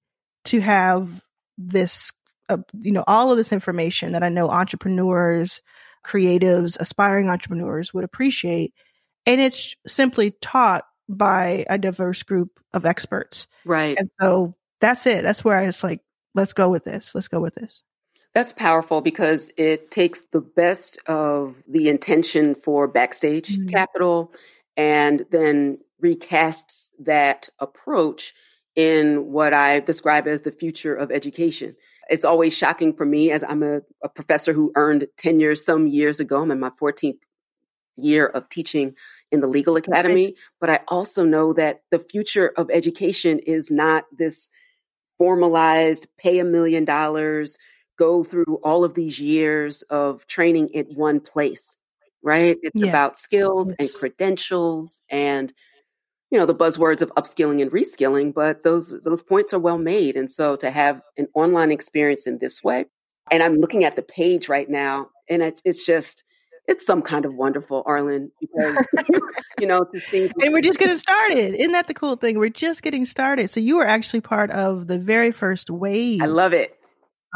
to 0.45 0.59
have 0.59 1.23
this, 1.57 2.11
uh, 2.49 2.57
you 2.73 2.91
know, 2.91 3.03
all 3.07 3.31
of 3.31 3.37
this 3.37 3.53
information 3.53 4.13
that 4.13 4.23
I 4.23 4.29
know 4.29 4.49
entrepreneurs, 4.49 5.61
creatives, 6.05 6.77
aspiring 6.79 7.29
entrepreneurs 7.29 7.93
would 7.93 8.03
appreciate. 8.03 8.73
And 9.25 9.39
it's 9.39 9.75
simply 9.87 10.31
taught 10.41 10.85
by 11.17 11.65
a 11.69 11.77
diverse 11.77 12.23
group 12.23 12.59
of 12.73 12.85
experts. 12.85 13.47
Right. 13.65 13.97
And 13.97 14.09
so 14.19 14.53
that's 14.79 15.05
it. 15.05 15.23
That's 15.23 15.43
where 15.43 15.57
I 15.57 15.65
was 15.65 15.83
like, 15.83 16.01
let's 16.33 16.53
go 16.53 16.69
with 16.69 16.83
this. 16.83 17.13
Let's 17.13 17.27
go 17.27 17.39
with 17.39 17.55
this. 17.55 17.83
That's 18.33 18.53
powerful 18.53 19.01
because 19.01 19.51
it 19.57 19.91
takes 19.91 20.21
the 20.31 20.39
best 20.39 20.97
of 21.05 21.55
the 21.67 21.89
intention 21.89 22.55
for 22.55 22.87
backstage 22.87 23.49
mm-hmm. 23.49 23.67
capital 23.67 24.31
and 24.77 25.25
then 25.31 25.79
recasts 26.01 26.87
that 26.99 27.49
approach 27.59 28.33
in 28.75 29.31
what 29.31 29.53
I 29.53 29.81
describe 29.81 30.27
as 30.27 30.41
the 30.41 30.51
future 30.51 30.95
of 30.95 31.11
education. 31.11 31.75
It's 32.09 32.25
always 32.25 32.55
shocking 32.55 32.93
for 32.93 33.05
me 33.05 33.31
as 33.31 33.43
I'm 33.43 33.63
a, 33.63 33.81
a 34.01 34.09
professor 34.09 34.53
who 34.53 34.71
earned 34.75 35.07
tenure 35.17 35.55
some 35.55 35.87
years 35.87 36.19
ago. 36.19 36.41
I'm 36.41 36.51
in 36.51 36.59
my 36.59 36.71
14th 36.81 37.19
year 37.97 38.25
of 38.27 38.49
teaching 38.49 38.95
in 39.31 39.39
the 39.39 39.47
legal 39.47 39.77
academy, 39.77 40.35
but 40.59 40.69
I 40.69 40.81
also 40.87 41.23
know 41.23 41.53
that 41.53 41.81
the 41.89 41.99
future 41.99 42.51
of 42.57 42.69
education 42.69 43.39
is 43.39 43.71
not 43.71 44.05
this 44.11 44.49
formalized 45.17 46.07
pay 46.17 46.39
a 46.39 46.43
million 46.43 46.85
dollars, 46.85 47.57
go 47.97 48.23
through 48.23 48.59
all 48.63 48.83
of 48.83 48.93
these 48.93 49.19
years 49.19 49.83
of 49.83 50.25
training 50.27 50.69
in 50.69 50.85
one 50.95 51.19
place. 51.19 51.77
right? 52.23 52.57
It's 52.61 52.75
yeah. 52.75 52.89
about 52.89 53.19
skills 53.19 53.71
and 53.79 53.93
credentials 53.93 55.01
and 55.09 55.53
you 56.31 56.39
know 56.39 56.45
the 56.45 56.55
buzzwords 56.55 57.01
of 57.01 57.11
upskilling 57.15 57.61
and 57.61 57.71
reskilling 57.71 58.33
but 58.33 58.63
those 58.63 58.95
those 59.03 59.21
points 59.21 59.53
are 59.53 59.59
well 59.59 59.77
made 59.77 60.15
and 60.15 60.31
so 60.31 60.55
to 60.55 60.71
have 60.71 61.01
an 61.17 61.27
online 61.33 61.71
experience 61.71 62.25
in 62.25 62.37
this 62.37 62.63
way 62.63 62.85
and 63.29 63.43
i'm 63.43 63.55
looking 63.55 63.83
at 63.83 63.97
the 63.97 64.01
page 64.01 64.47
right 64.47 64.69
now 64.69 65.09
and 65.29 65.41
it, 65.41 65.61
it's 65.65 65.85
just 65.85 66.23
it's 66.71 66.85
some 66.85 67.01
kind 67.01 67.25
of 67.25 67.33
wonderful 67.35 67.83
arlan 67.83 68.29
because 68.39 68.77
you 69.59 69.67
know 69.67 69.83
to 69.83 69.99
see 69.99 70.31
and 70.41 70.53
we're 70.53 70.61
just 70.61 70.79
getting 70.79 70.97
started 70.97 71.53
isn't 71.55 71.73
that 71.73 71.87
the 71.87 71.93
cool 71.93 72.15
thing 72.15 72.39
we're 72.39 72.49
just 72.49 72.81
getting 72.81 73.05
started 73.05 73.49
so 73.49 73.59
you 73.59 73.77
were 73.77 73.85
actually 73.85 74.21
part 74.21 74.49
of 74.51 74.87
the 74.87 74.97
very 74.97 75.31
first 75.31 75.69
wave 75.69 76.21
i 76.21 76.25
love 76.25 76.53
it 76.53 76.77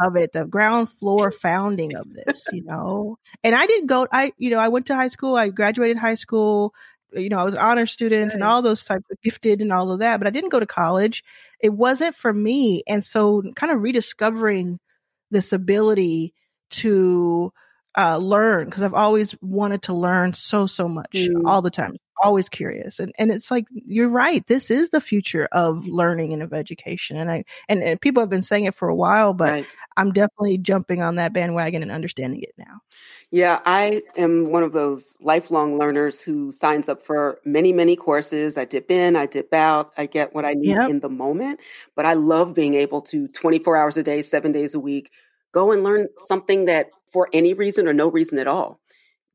of 0.04 0.16
it, 0.16 0.32
the 0.32 0.44
ground 0.44 0.90
floor 0.90 1.30
founding 1.30 1.96
of 1.96 2.12
this, 2.12 2.44
you 2.52 2.62
know. 2.62 3.18
And 3.42 3.54
I 3.54 3.66
didn't 3.66 3.86
go 3.86 4.06
I 4.12 4.32
you 4.36 4.50
know, 4.50 4.58
I 4.58 4.68
went 4.68 4.86
to 4.86 4.94
high 4.94 5.08
school, 5.08 5.36
I 5.36 5.48
graduated 5.48 5.96
high 5.96 6.16
school, 6.16 6.74
you 7.12 7.28
know, 7.28 7.38
I 7.38 7.44
was 7.44 7.54
an 7.54 7.60
honor 7.60 7.86
student 7.86 8.32
and 8.32 8.42
all 8.42 8.62
those 8.62 8.84
types 8.84 9.04
of 9.10 9.20
gifted 9.22 9.60
and 9.60 9.72
all 9.72 9.90
of 9.92 9.98
that, 10.00 10.18
but 10.18 10.26
I 10.26 10.30
didn't 10.30 10.50
go 10.50 10.60
to 10.60 10.66
college. 10.66 11.24
It 11.60 11.70
wasn't 11.70 12.14
for 12.14 12.32
me. 12.32 12.82
And 12.86 13.04
so 13.04 13.42
kind 13.54 13.72
of 13.72 13.80
rediscovering 13.80 14.78
this 15.30 15.52
ability 15.52 16.34
to 16.70 17.52
uh, 17.96 18.18
learn 18.18 18.66
because 18.66 18.82
I've 18.82 18.94
always 18.94 19.34
wanted 19.40 19.82
to 19.82 19.94
learn 19.94 20.34
so, 20.34 20.66
so 20.66 20.88
much 20.88 21.12
mm. 21.12 21.42
all 21.46 21.62
the 21.62 21.70
time, 21.70 21.96
always 22.22 22.48
curious. 22.48 23.00
And, 23.00 23.12
and 23.18 23.30
it's 23.30 23.50
like, 23.50 23.66
you're 23.70 24.08
right. 24.08 24.46
This 24.46 24.70
is 24.70 24.90
the 24.90 25.00
future 25.00 25.48
of 25.52 25.86
learning 25.86 26.32
and 26.32 26.42
of 26.42 26.52
education. 26.52 27.16
And 27.16 27.30
I, 27.30 27.44
and, 27.68 27.82
and 27.82 28.00
people 28.00 28.22
have 28.22 28.30
been 28.30 28.42
saying 28.42 28.64
it 28.64 28.74
for 28.74 28.88
a 28.88 28.94
while, 28.94 29.32
but 29.32 29.52
right. 29.52 29.66
I'm 29.96 30.12
definitely 30.12 30.58
jumping 30.58 31.00
on 31.00 31.16
that 31.16 31.32
bandwagon 31.32 31.82
and 31.82 31.90
understanding 31.90 32.42
it 32.42 32.52
now. 32.58 32.80
Yeah, 33.30 33.60
I 33.64 34.02
am 34.16 34.50
one 34.50 34.62
of 34.62 34.72
those 34.72 35.16
lifelong 35.20 35.78
learners 35.78 36.20
who 36.20 36.52
signs 36.52 36.88
up 36.88 37.04
for 37.04 37.40
many, 37.44 37.72
many 37.72 37.96
courses. 37.96 38.58
I 38.58 38.66
dip 38.66 38.90
in, 38.90 39.16
I 39.16 39.26
dip 39.26 39.52
out, 39.54 39.92
I 39.96 40.06
get 40.06 40.34
what 40.34 40.44
I 40.44 40.52
need 40.52 40.68
yep. 40.68 40.90
in 40.90 41.00
the 41.00 41.08
moment. 41.08 41.60
But 41.94 42.04
I 42.04 42.14
love 42.14 42.54
being 42.54 42.74
able 42.74 43.02
to 43.02 43.26
24 43.28 43.76
hours 43.76 43.96
a 43.96 44.02
day, 44.02 44.20
seven 44.22 44.52
days 44.52 44.74
a 44.74 44.80
week, 44.80 45.10
go 45.52 45.72
and 45.72 45.82
learn 45.82 46.08
something 46.28 46.66
that 46.66 46.90
for 47.12 47.28
any 47.32 47.54
reason 47.54 47.88
or 47.88 47.92
no 47.92 48.08
reason 48.08 48.38
at 48.38 48.46
all. 48.46 48.80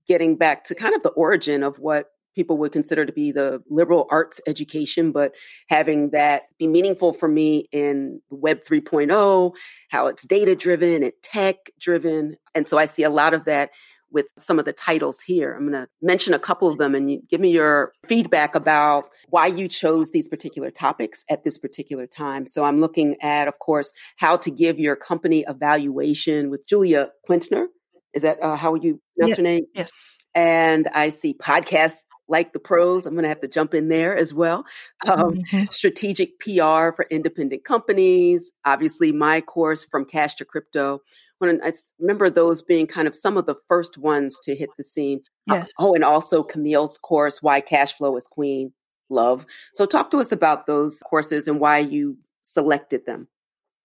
Getting 0.08 0.36
back 0.36 0.66
to 0.66 0.76
kind 0.76 0.96
of 0.96 1.04
the 1.04 1.10
origin 1.10 1.64
of 1.64 1.78
what 1.80 2.12
people 2.36 2.58
would 2.58 2.72
consider 2.72 3.06
to 3.06 3.12
be 3.12 3.32
the 3.32 3.62
liberal 3.70 4.08
arts 4.10 4.40
education, 4.48 5.12
but 5.12 5.34
having 5.68 6.12
that 6.12 6.44
be 6.58 6.68
meaningful 6.68 7.14
for 7.14 7.28
me 7.28 7.68
in 7.72 8.22
Web 8.30 8.64
3.0, 8.64 9.52
how 9.90 10.08
it's 10.08 10.24
data 10.24 10.56
driven 10.56 11.04
and 11.04 11.12
tech 11.24 11.58
driven. 11.80 12.38
And 12.56 12.68
so 12.68 12.78
I 12.78 12.86
see 12.86 13.04
a 13.04 13.10
lot 13.10 13.34
of 13.34 13.46
that 13.46 13.72
with 14.12 14.26
some 14.38 14.60
of 14.60 14.66
the 14.66 14.74
titles 14.74 15.20
here. 15.20 15.54
I'm 15.54 15.70
going 15.70 15.84
to 15.84 15.90
mention 16.02 16.34
a 16.34 16.40
couple 16.40 16.68
of 16.68 16.78
them 16.78 16.96
and 16.96 17.12
you 17.12 17.22
give 17.30 17.40
me 17.40 17.52
your 17.52 17.94
feedback 18.08 18.56
about 18.56 19.06
why 19.30 19.48
you 19.48 19.68
chose 19.68 20.12
these 20.12 20.28
particular 20.28 20.72
topics 20.72 21.24
at 21.30 21.44
this 21.44 21.58
particular 21.58 22.08
time. 22.08 22.48
So 22.48 22.64
I'm 22.64 22.82
looking 22.82 23.18
at, 23.22 23.48
of 23.48 23.58
course, 23.60 23.92
how 24.18 24.38
to 24.38 24.52
give 24.52 24.80
your 24.80 24.96
company 24.96 25.46
evaluation 25.48 26.50
with 26.50 26.68
Julia 26.68 27.10
Quintner. 27.26 27.68
Is 28.14 28.24
that 28.24 28.42
uh, 28.42 28.56
how 28.56 28.76
you 28.76 29.00
pronounce 29.18 29.30
yes. 29.30 29.38
her 29.38 29.44
name? 29.44 29.66
Yes. 29.74 29.92
And 30.36 30.88
I 30.94 31.10
see 31.10 31.34
podcasts 31.34 32.00
like 32.28 32.54
the 32.54 32.60
pros. 32.60 33.06
I'm 33.06 33.14
going 33.14 33.24
to 33.24 33.30
have 33.30 33.42
to 33.42 33.48
jump 33.48 33.74
in 33.74 33.90
there 33.90 34.18
as 34.18 34.34
well. 34.34 34.64
Um, 35.06 35.34
mm-hmm. 35.34 35.66
Strategic 35.70 36.40
PR 36.40 36.96
for 36.96 37.06
independent 37.12 37.66
companies. 37.66 38.52
Obviously, 38.66 39.12
my 39.12 39.42
course 39.42 39.86
from 39.92 40.06
cash 40.06 40.36
to 40.36 40.46
crypto. 40.46 41.02
When 41.42 41.60
I 41.64 41.74
remember 42.00 42.30
those 42.30 42.62
being 42.62 42.86
kind 42.86 43.08
of 43.08 43.16
some 43.16 43.36
of 43.36 43.48
the 43.48 43.56
first 43.68 43.98
ones 43.98 44.38
to 44.44 44.56
hit 44.56 44.70
the 44.78 44.84
scene. 44.84 45.22
Uh, 45.50 45.56
yes. 45.56 45.72
oh, 45.80 45.96
and 45.96 46.04
also 46.04 46.44
Camille's 46.44 47.00
course, 47.00 47.42
Why 47.42 47.62
Cash 47.62 47.98
Flow 47.98 48.16
is 48.16 48.28
Queen. 48.28 48.74
Love. 49.10 49.46
So, 49.74 49.88
talk 49.88 50.12
to 50.12 50.20
us 50.20 50.32
about 50.32 50.68
those 50.68 51.00
courses 51.00 51.48
and 51.48 51.60
why 51.60 51.80
you 51.80 52.18
selected 52.44 53.06
them. 53.06 53.28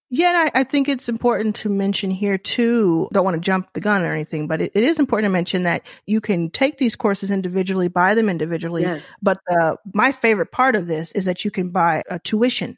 Yeah, 0.09 0.49
I, 0.53 0.61
I, 0.61 0.63
think 0.63 0.87
it's 0.87 1.09
important 1.09 1.57
to 1.57 1.69
mention 1.69 2.11
here 2.11 2.37
too. 2.37 3.09
Don't 3.11 3.25
want 3.25 3.35
to 3.35 3.41
jump 3.41 3.73
the 3.73 3.81
gun 3.81 4.03
or 4.03 4.13
anything, 4.13 4.47
but 4.47 4.61
it, 4.61 4.71
it 4.73 4.83
is 4.83 4.99
important 4.99 5.25
to 5.25 5.33
mention 5.33 5.63
that 5.63 5.81
you 6.05 6.21
can 6.21 6.49
take 6.49 6.77
these 6.77 6.95
courses 6.95 7.29
individually, 7.29 7.89
buy 7.89 8.15
them 8.15 8.29
individually. 8.29 8.83
Yes. 8.83 9.05
But 9.21 9.39
the, 9.47 9.77
my 9.93 10.13
favorite 10.13 10.51
part 10.51 10.75
of 10.75 10.87
this 10.87 11.11
is 11.11 11.25
that 11.25 11.43
you 11.43 11.51
can 11.51 11.71
buy 11.71 12.03
a 12.09 12.19
tuition 12.19 12.77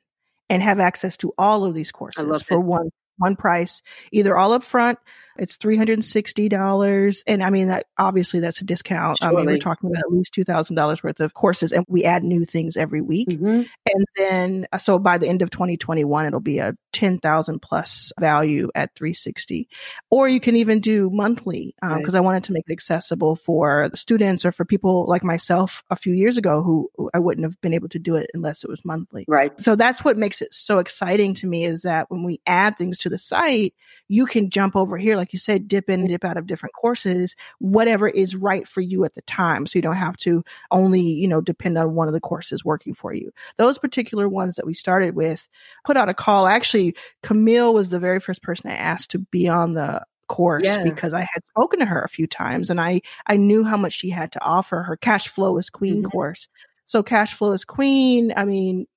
and 0.50 0.64
have 0.64 0.80
access 0.80 1.18
to 1.18 1.32
all 1.38 1.66
of 1.66 1.76
these 1.76 1.92
courses 1.92 2.42
for 2.42 2.60
it. 2.60 2.64
one 2.64 2.90
one 3.20 3.36
price, 3.36 3.84
either 4.12 4.36
all 4.36 4.54
up 4.54 4.64
front 4.64 4.98
it's 5.39 5.58
$360. 5.58 7.24
And 7.25 7.43
I 7.43 7.50
mean, 7.50 7.67
that 7.67 7.86
obviously 7.98 8.39
that's 8.41 8.62
a 8.62 8.65
discount. 8.65 9.19
Surely. 9.19 9.36
I 9.36 9.39
mean, 9.39 9.46
we're 9.48 9.58
talking 9.58 9.89
about 9.89 10.03
at 10.03 10.12
least 10.12 10.34
$2,000 10.36 11.03
worth 11.03 11.19
of 11.19 11.34
courses 11.34 11.72
and 11.72 11.86
we 11.88 12.03
add 12.03 12.24
new 12.24 12.46
things 12.46 12.77
every 12.77 13.01
week. 13.01 13.29
Mm-hmm. 13.29 13.63
And 13.86 14.05
then, 14.17 14.67
uh, 14.72 14.77
so 14.77 15.00
by 15.00 15.17
the 15.17 15.27
end 15.27 15.41
of 15.41 15.50
2021, 15.50 16.25
it'll 16.25 16.39
be 16.39 16.60
a 16.60 16.75
10,000 16.93 17.62
plus 17.62 18.12
value 18.19 18.69
at 18.75 18.93
360. 18.96 19.69
Or 20.10 20.27
you 20.27 20.39
can 20.39 20.55
even 20.58 20.79
do 20.79 21.10
monthly 21.10 21.74
because 21.81 21.98
um, 21.98 22.03
right. 22.03 22.15
I 22.15 22.22
wanted 22.22 22.43
to 22.46 22.53
make 22.53 22.65
it 22.67 22.74
accessible 22.74 23.36
for 23.38 23.89
the 23.89 23.98
students 23.98 24.46
or 24.46 24.51
for 24.51 24.65
people 24.65 25.05
like 25.08 25.24
myself 25.24 25.84
a 25.89 25.96
few 25.96 26.13
years 26.13 26.38
ago 26.38 26.62
who, 26.62 26.89
who 26.96 27.10
I 27.13 27.19
wouldn't 27.19 27.46
have 27.46 27.60
been 27.62 27.74
able 27.74 27.89
to 27.89 28.00
do 28.00 28.15
it 28.15 28.29
unless 28.34 28.63
it 28.63 28.69
was 28.69 28.84
monthly. 28.84 29.25
Right. 29.27 29.58
So 29.60 29.75
that's 29.75 30.03
what 30.03 30.17
makes 30.17 30.41
it 30.41 30.53
so 30.53 30.79
exciting 30.79 31.36
to 31.36 31.48
me 31.48 31.65
is 31.65 31.84
that 31.84 32.10
when 32.10 32.24
we 32.24 32.41
add 32.46 32.77
things 32.77 33.00
to 33.00 33.10
the 33.10 33.19
site, 33.19 33.74
you 34.10 34.25
can 34.25 34.50
jump 34.50 34.75
over 34.75 34.98
here, 34.98 35.16
like 35.16 35.32
you 35.32 35.39
said, 35.39 35.68
dip 35.68 35.88
in 35.88 36.01
and 36.01 36.10
dip 36.10 36.25
out 36.25 36.36
of 36.36 36.48
different 36.48 36.74
courses, 36.74 37.36
whatever 37.60 38.10
is 38.10 38.36
right 38.36 38.68
for 38.68 38.82
you 38.82 39.06
at 39.06 39.13
the 39.13 39.22
time. 39.22 39.68
So 39.68 39.78
you 39.78 39.84
don't 39.84 39.96
have 39.96 40.18
to 40.18 40.44
only, 40.72 41.01
you 41.01 41.28
know, 41.28 41.42
depend 41.42 41.78
on 41.78 41.94
one 41.94 42.08
of 42.08 42.13
the 42.13 42.20
courses 42.20 42.66
working 42.66 42.96
for 42.96 43.13
you. 43.13 43.32
Those 43.58 43.78
particular 43.78 44.28
ones 44.28 44.56
that 44.56 44.66
we 44.66 44.74
started 44.74 45.16
with 45.16 45.48
put 45.86 45.96
out 45.96 46.10
a 46.10 46.16
call. 46.16 46.48
Actually, 46.48 46.96
Camille 47.22 47.72
was 47.72 47.89
the 47.89 48.00
very 48.00 48.20
first 48.20 48.42
person 48.42 48.72
I 48.72 48.75
asked 48.75 49.12
to 49.12 49.20
be 49.20 49.48
on 49.48 49.74
the 49.74 50.04
course 50.28 50.63
yeah. 50.63 50.84
because 50.84 51.13
I 51.13 51.22
had 51.22 51.46
spoken 51.48 51.80
to 51.80 51.86
her 51.86 52.01
a 52.01 52.10
few 52.10 52.25
times 52.25 52.72
and 52.72 52.82
I, 52.82 53.01
I 53.28 53.38
knew 53.38 53.63
how 53.63 53.78
much 53.78 53.94
she 53.94 54.10
had 54.10 54.32
to 54.32 54.44
offer 54.44 54.82
her 54.82 54.98
cash 54.98 55.28
flow 55.28 55.58
is 55.58 55.70
queen 55.70 55.98
mm-hmm. 56.01 56.10
course. 56.10 56.48
So 56.88 57.04
cash 57.04 57.36
flow 57.36 57.51
is 57.51 57.63
queen. 57.63 58.34
I 58.36 58.46
mean, 58.46 58.88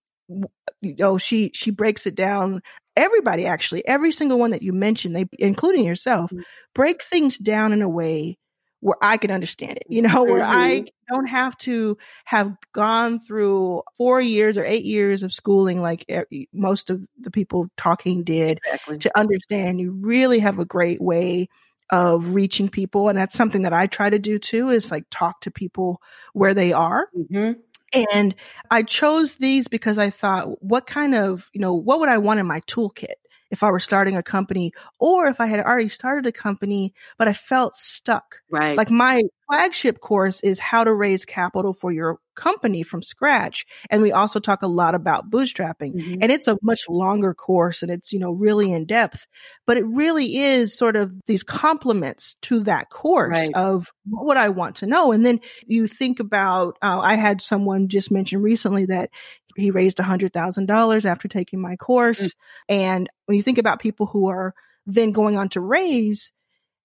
you 0.81 0.97
know, 0.97 1.19
she, 1.19 1.51
she 1.53 1.71
breaks 1.71 2.07
it 2.07 2.15
down 2.15 2.63
everybody 2.97 3.47
actually, 3.47 3.87
every 3.87 4.13
single 4.13 4.39
one 4.39 4.51
that 4.51 4.63
you 4.63 4.73
mentioned, 4.73 5.17
they, 5.17 5.27
including 5.39 5.85
yourself, 5.85 6.31
mm-hmm. 6.31 6.43
break 6.75 7.03
things 7.03 7.39
down 7.39 7.73
in 7.73 7.83
a 7.83 7.89
way 7.89 8.39
where 8.81 8.97
I 9.01 9.17
can 9.17 9.31
understand 9.31 9.77
it, 9.77 9.87
you 9.89 10.03
know, 10.03 10.25
where 10.25 10.43
mm-hmm. 10.43 10.51
I 10.51 10.85
don't 11.09 11.27
have 11.27 11.57
to 11.59 11.97
have 12.25 12.57
gone 12.73 13.21
through 13.21 13.83
four 13.97 14.21
years 14.21 14.59
or 14.59 14.65
eight 14.65 14.85
years 14.85 15.23
of 15.23 15.33
schooling 15.33 15.81
like 15.81 16.05
most 16.53 16.91
of 16.91 17.01
the 17.19 17.31
people 17.31 17.69
talking 17.77 18.25
did 18.25 18.59
exactly. 18.65 18.99
to 18.99 19.19
understand. 19.19 19.81
You 19.81 19.93
really 19.93 20.41
have 20.41 20.59
a 20.59 20.65
great 20.65 21.01
way 21.01 21.49
of 21.91 22.35
reaching 22.35 22.69
people. 22.69 23.09
And 23.09 23.19
that's 23.19 23.37
something 23.37 23.63
that 23.63 23.73
I 23.73 23.87
try 23.87 24.11
to 24.11 24.19
do 24.19 24.39
too 24.39 24.71
is 24.71 24.91
like 24.91 25.05
talk 25.11 25.43
to 25.43 25.51
people 25.51 26.01
where 26.33 26.55
they 26.55 26.73
are. 26.73 27.09
Mm-hmm. 27.17 27.61
And 27.93 28.35
I 28.71 28.83
chose 28.83 29.37
these 29.37 29.69
because 29.69 29.99
I 29.99 30.11
thought, 30.11 30.63
what 30.63 30.87
kind 30.87 31.15
of, 31.15 31.51
you 31.53 31.61
know, 31.61 31.75
what 31.75 32.01
would 32.01 32.09
I 32.09 32.19
want 32.19 32.41
in 32.41 32.47
my 32.47 32.61
toolkit? 32.63 33.15
If 33.53 33.63
I 33.63 33.71
were 33.71 33.79
starting 33.79 34.17
a 34.17 34.23
company 34.23 34.73
or 34.99 35.27
if 35.27 35.41
I 35.41 35.47
had 35.47 35.61
already 35.61 35.89
started 35.89 36.27
a 36.27 36.33
company, 36.33 36.95
but 37.19 37.29
I 37.29 37.35
felt 37.35 37.77
stuck. 37.77 38.39
Right. 38.51 38.77
Like 38.77 38.91
my 38.91 39.23
flagship 39.47 40.01
course 40.01 40.41
is 40.41 40.59
how 40.59 40.85
to 40.85 40.93
raise 40.93 41.27
capital 41.27 41.75
for 41.75 41.93
your 41.93 42.19
company 42.35 42.83
from 42.83 43.03
scratch. 43.03 43.67
And 43.91 44.01
we 44.01 44.11
also 44.11 44.41
talk 44.41 44.63
a 44.63 44.67
lot 44.67 44.95
about 44.95 45.31
bootstrapping 45.31 45.95
mm-hmm. 45.95 46.23
and 46.23 46.33
it's 46.33 46.49
a 46.49 46.57
much 46.63 46.81
longer 46.89 47.35
course 47.35 47.83
and 47.83 47.91
it's, 47.91 48.11
you 48.11 48.19
know, 48.19 48.33
really 48.33 48.73
in 48.73 48.87
depth, 48.87 49.27
but 49.67 49.77
it 49.77 49.85
really 49.85 50.39
is 50.39 50.77
sort 50.77 50.97
of 50.97 51.13
these 51.27 51.43
complements 51.43 52.37
to 52.43 52.61
that 52.61 52.89
course 52.89 53.33
right. 53.33 53.55
of 53.55 53.89
what 54.07 54.39
I 54.39 54.49
want 54.49 54.77
to 54.77 54.87
know. 54.87 55.13
And 55.13 55.27
then 55.27 55.41
you 55.67 55.87
think 55.87 56.19
about, 56.19 56.79
uh, 56.81 57.01
I 57.01 57.17
had 57.17 57.43
someone 57.43 57.89
just 57.89 58.11
mention 58.11 58.41
recently 58.41 58.87
that 58.87 59.11
he 59.57 59.71
raised 59.71 60.01
a 60.01 60.05
hundred 60.05 60.33
thousand 60.33 60.67
dollars 60.67 61.05
after 61.05 61.29
taking 61.29 61.61
my 61.61 61.77
course. 61.77 62.21
Mm-hmm. 62.21 62.75
And 62.75 63.09
when 63.27 63.37
you 63.37 63.43
think 63.43 63.59
about 63.59 63.81
people 63.81 64.07
who 64.07 64.29
are 64.29 64.55
then 64.87 65.13
going 65.13 65.37
on 65.37 65.49
to 65.51 65.61
raise, 65.61 66.33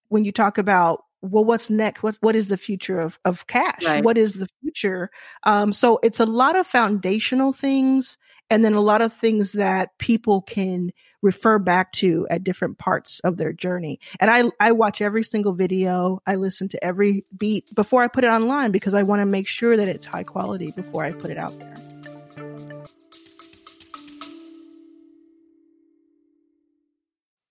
when 0.09 0.25
you 0.25 0.31
talk 0.31 0.57
about 0.57 1.03
well, 1.21 1.45
what's 1.45 1.69
next? 1.69 2.03
What 2.03 2.17
what 2.21 2.35
is 2.35 2.47
the 2.47 2.57
future 2.57 2.99
of 2.99 3.19
of 3.25 3.47
cash? 3.47 3.83
Right. 3.83 4.03
What 4.03 4.17
is 4.17 4.35
the 4.35 4.47
future? 4.61 5.09
Um, 5.43 5.73
so 5.73 5.99
it's 6.03 6.19
a 6.19 6.25
lot 6.25 6.55
of 6.55 6.67
foundational 6.67 7.53
things, 7.53 8.17
and 8.49 8.63
then 8.63 8.73
a 8.73 8.81
lot 8.81 9.01
of 9.01 9.13
things 9.13 9.53
that 9.53 9.97
people 9.97 10.41
can 10.41 10.91
refer 11.21 11.57
back 11.57 11.91
to 11.93 12.27
at 12.29 12.43
different 12.43 12.77
parts 12.77 13.19
of 13.21 13.37
their 13.37 13.51
journey. 13.51 13.99
And 14.19 14.29
I 14.29 14.43
I 14.59 14.73
watch 14.73 15.01
every 15.01 15.23
single 15.23 15.53
video. 15.53 16.21
I 16.27 16.35
listen 16.35 16.69
to 16.69 16.83
every 16.83 17.25
beat 17.35 17.73
before 17.73 18.03
I 18.03 18.07
put 18.07 18.23
it 18.23 18.27
online 18.29 18.71
because 18.71 18.93
I 18.93 19.03
want 19.03 19.21
to 19.21 19.25
make 19.25 19.47
sure 19.47 19.75
that 19.75 19.87
it's 19.87 20.05
high 20.05 20.23
quality 20.23 20.71
before 20.75 21.03
I 21.03 21.13
put 21.13 21.31
it 21.31 21.37
out 21.37 21.57
there. 21.59 21.96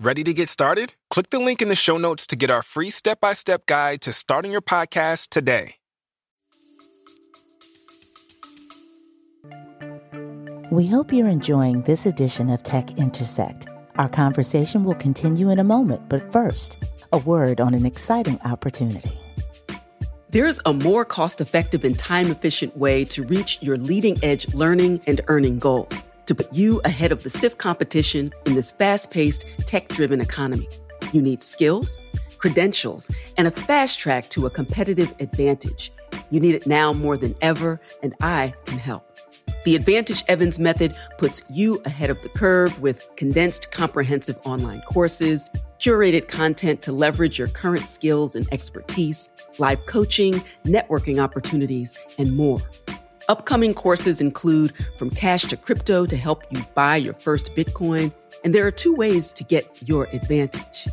Ready 0.00 0.22
to 0.22 0.32
get 0.32 0.48
started? 0.48 0.94
Click 1.10 1.30
the 1.30 1.40
link 1.40 1.60
in 1.60 1.68
the 1.68 1.74
show 1.74 1.98
notes 1.98 2.28
to 2.28 2.36
get 2.36 2.52
our 2.52 2.62
free 2.62 2.88
step 2.88 3.20
by 3.20 3.32
step 3.32 3.66
guide 3.66 4.00
to 4.02 4.12
starting 4.12 4.52
your 4.52 4.60
podcast 4.60 5.30
today. 5.30 5.74
We 10.70 10.86
hope 10.86 11.12
you're 11.12 11.26
enjoying 11.26 11.82
this 11.82 12.06
edition 12.06 12.48
of 12.48 12.62
Tech 12.62 12.96
Intersect. 12.96 13.66
Our 13.96 14.08
conversation 14.08 14.84
will 14.84 14.94
continue 14.94 15.50
in 15.50 15.58
a 15.58 15.64
moment, 15.64 16.08
but 16.08 16.30
first, 16.30 16.78
a 17.12 17.18
word 17.18 17.60
on 17.60 17.74
an 17.74 17.84
exciting 17.84 18.38
opportunity. 18.44 19.18
There's 20.30 20.60
a 20.64 20.72
more 20.72 21.04
cost 21.04 21.40
effective 21.40 21.82
and 21.82 21.98
time 21.98 22.30
efficient 22.30 22.76
way 22.76 23.04
to 23.06 23.24
reach 23.24 23.60
your 23.62 23.76
leading 23.76 24.22
edge 24.22 24.54
learning 24.54 25.00
and 25.08 25.20
earning 25.26 25.58
goals 25.58 26.04
to 26.28 26.34
put 26.34 26.52
you 26.52 26.80
ahead 26.84 27.10
of 27.10 27.22
the 27.22 27.30
stiff 27.30 27.58
competition 27.58 28.32
in 28.46 28.54
this 28.54 28.70
fast 28.70 29.10
paced, 29.10 29.46
tech 29.66 29.88
driven 29.88 30.20
economy. 30.20 30.68
You 31.12 31.22
need 31.22 31.42
skills, 31.42 32.02
credentials, 32.36 33.10
and 33.38 33.48
a 33.48 33.50
fast 33.50 33.98
track 33.98 34.28
to 34.30 34.46
a 34.46 34.50
competitive 34.50 35.14
advantage. 35.20 35.90
You 36.30 36.40
need 36.40 36.54
it 36.54 36.66
now 36.66 36.92
more 36.92 37.16
than 37.16 37.34
ever, 37.40 37.80
and 38.02 38.14
I 38.20 38.52
can 38.66 38.78
help. 38.78 39.04
The 39.64 39.74
Advantage 39.74 40.22
Evans 40.28 40.58
method 40.58 40.94
puts 41.16 41.42
you 41.50 41.80
ahead 41.84 42.10
of 42.10 42.22
the 42.22 42.28
curve 42.28 42.78
with 42.80 43.08
condensed, 43.16 43.70
comprehensive 43.70 44.38
online 44.44 44.82
courses, 44.82 45.48
curated 45.78 46.28
content 46.28 46.82
to 46.82 46.92
leverage 46.92 47.38
your 47.38 47.48
current 47.48 47.88
skills 47.88 48.36
and 48.36 48.46
expertise, 48.52 49.30
live 49.58 49.84
coaching, 49.86 50.34
networking 50.64 51.22
opportunities, 51.22 51.98
and 52.18 52.36
more. 52.36 52.60
Upcoming 53.28 53.74
courses 53.74 54.22
include 54.22 54.72
From 54.96 55.10
Cash 55.10 55.42
to 55.48 55.56
Crypto 55.58 56.06
to 56.06 56.16
help 56.16 56.44
you 56.50 56.64
buy 56.74 56.96
your 56.96 57.12
first 57.12 57.54
Bitcoin, 57.54 58.10
and 58.42 58.54
there 58.54 58.66
are 58.66 58.70
two 58.70 58.94
ways 58.94 59.34
to 59.34 59.44
get 59.44 59.86
your 59.86 60.04
advantage. 60.14 60.88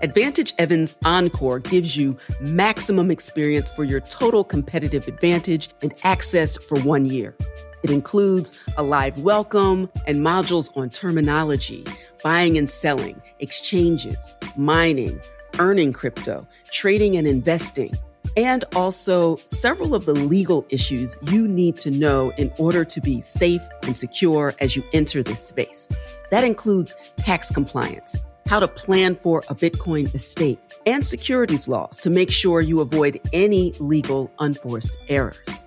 Advantage 0.00 0.54
Evans 0.56 0.96
Encore 1.04 1.58
gives 1.58 1.94
you 1.94 2.16
maximum 2.40 3.10
experience 3.10 3.70
for 3.70 3.84
your 3.84 4.00
total 4.00 4.44
competitive 4.44 5.08
advantage 5.08 5.68
and 5.82 5.92
access 6.04 6.56
for 6.56 6.80
one 6.80 7.04
year. 7.04 7.36
It 7.82 7.90
includes 7.90 8.58
a 8.78 8.82
live 8.82 9.20
welcome 9.20 9.90
and 10.06 10.20
modules 10.20 10.74
on 10.78 10.88
terminology, 10.88 11.84
buying 12.22 12.56
and 12.56 12.70
selling, 12.70 13.20
exchanges, 13.40 14.34
mining, 14.56 15.20
earning 15.58 15.92
crypto, 15.92 16.48
trading 16.72 17.14
and 17.18 17.26
investing, 17.26 17.94
and 18.36 18.64
also 18.74 19.36
several 19.46 19.94
of 19.94 20.06
the 20.06 20.14
legal 20.14 20.66
issues 20.68 21.16
you 21.22 21.46
need 21.46 21.76
to 21.78 21.90
know 21.90 22.32
in 22.36 22.52
order 22.58 22.84
to 22.84 23.00
be 23.00 23.20
safe 23.20 23.62
and 23.82 23.96
secure 23.96 24.54
as 24.60 24.76
you 24.76 24.82
enter 24.92 25.22
this 25.22 25.46
space. 25.46 25.88
That 26.30 26.44
includes 26.44 26.94
tax 27.16 27.50
compliance, 27.50 28.16
how 28.46 28.60
to 28.60 28.68
plan 28.68 29.16
for 29.16 29.44
a 29.48 29.54
Bitcoin 29.54 30.14
estate, 30.14 30.58
and 30.86 31.04
securities 31.04 31.68
laws 31.68 31.98
to 31.98 32.10
make 32.10 32.30
sure 32.30 32.60
you 32.60 32.80
avoid 32.80 33.20
any 33.32 33.72
legal 33.78 34.30
unforced 34.38 34.96
errors. 35.08 35.62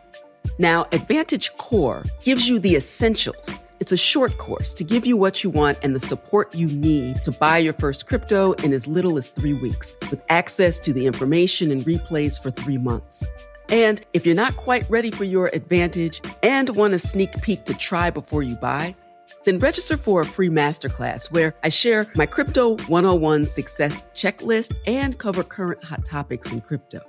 Now, 0.60 0.86
Advantage 0.92 1.56
Core 1.58 2.04
gives 2.24 2.48
you 2.48 2.60
the 2.60 2.76
essentials. 2.76 3.50
It's 3.80 3.92
a 3.92 3.98
short 3.98 4.36
course 4.40 4.74
to 4.74 4.84
give 4.84 5.06
you 5.06 5.16
what 5.16 5.44
you 5.44 5.52
want 5.52 5.78
and 5.84 5.96
the 5.96 6.00
support 6.00 6.56
you 6.56 6.66
need 6.68 7.24
to 7.24 7.32
buy 7.32 7.60
your 7.60 7.74
first 7.74 8.08
crypto 8.08 8.54
in 8.54 8.74
as 8.74 8.88
little 8.88 9.20
as 9.20 9.30
three 9.30 9.54
weeks, 9.54 9.94
with 10.10 10.24
access 10.30 10.80
to 10.80 10.94
the 10.94 11.06
information 11.06 11.70
and 11.72 11.84
replays 11.84 12.42
for 12.42 12.50
three 12.50 12.80
months. 12.80 13.24
And 13.70 14.02
if 14.14 14.26
you're 14.26 14.34
not 14.34 14.58
quite 14.58 14.90
ready 14.90 15.12
for 15.12 15.26
your 15.26 15.52
advantage 15.54 16.22
and 16.42 16.76
want 16.76 16.96
a 16.96 17.00
sneak 17.00 17.40
peek 17.44 17.66
to 17.66 17.76
try 17.76 18.10
before 18.10 18.42
you 18.42 18.56
buy, 18.56 18.96
then 19.44 19.60
register 19.60 19.96
for 19.96 20.22
a 20.22 20.26
free 20.26 20.50
masterclass 20.50 21.32
where 21.32 21.54
I 21.64 21.70
share 21.70 22.08
my 22.16 22.26
Crypto 22.26 22.78
101 22.88 23.46
success 23.46 24.04
checklist 24.14 24.74
and 24.88 25.18
cover 25.20 25.44
current 25.44 25.84
hot 25.84 26.04
topics 26.04 26.52
in 26.52 26.62
crypto. 26.62 27.02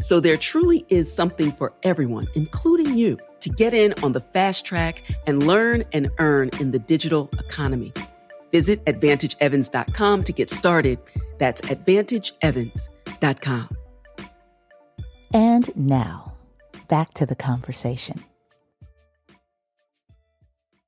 So 0.00 0.18
there 0.18 0.36
truly 0.36 0.84
is 0.88 1.12
something 1.14 1.52
for 1.52 1.74
everyone, 1.82 2.26
including 2.34 2.96
you, 2.96 3.18
to 3.40 3.50
get 3.50 3.74
in 3.74 3.94
on 4.02 4.12
the 4.12 4.20
fast 4.20 4.64
track 4.64 5.02
and 5.26 5.46
learn 5.46 5.84
and 5.92 6.10
earn 6.18 6.50
in 6.60 6.70
the 6.70 6.78
digital 6.78 7.28
economy. 7.38 7.92
Visit 8.52 8.84
AdvantageEvans.com 8.86 10.24
to 10.24 10.32
get 10.32 10.50
started. 10.50 10.98
That's 11.38 11.60
AdvantageEvans.com. 11.62 13.76
And 15.34 15.76
now, 15.76 16.38
back 16.88 17.12
to 17.14 17.26
the 17.26 17.34
conversation. 17.34 18.22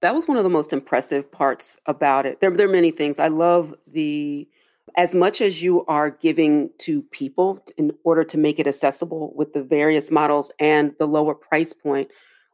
That 0.00 0.14
was 0.14 0.26
one 0.26 0.38
of 0.38 0.44
the 0.44 0.50
most 0.50 0.72
impressive 0.72 1.30
parts 1.30 1.76
about 1.84 2.24
it. 2.24 2.40
There, 2.40 2.50
there 2.50 2.66
are 2.66 2.72
many 2.72 2.90
things. 2.90 3.18
I 3.18 3.28
love 3.28 3.74
the 3.86 4.48
as 4.96 5.14
much 5.14 5.40
as 5.40 5.62
you 5.62 5.84
are 5.86 6.10
giving 6.10 6.70
to 6.78 7.02
people 7.02 7.64
in 7.76 7.92
order 8.02 8.24
to 8.24 8.38
make 8.38 8.58
it 8.58 8.66
accessible 8.66 9.32
with 9.36 9.52
the 9.52 9.62
various 9.62 10.10
models 10.10 10.50
and 10.58 10.94
the 10.98 11.06
lower 11.06 11.34
price 11.34 11.72
point, 11.72 12.10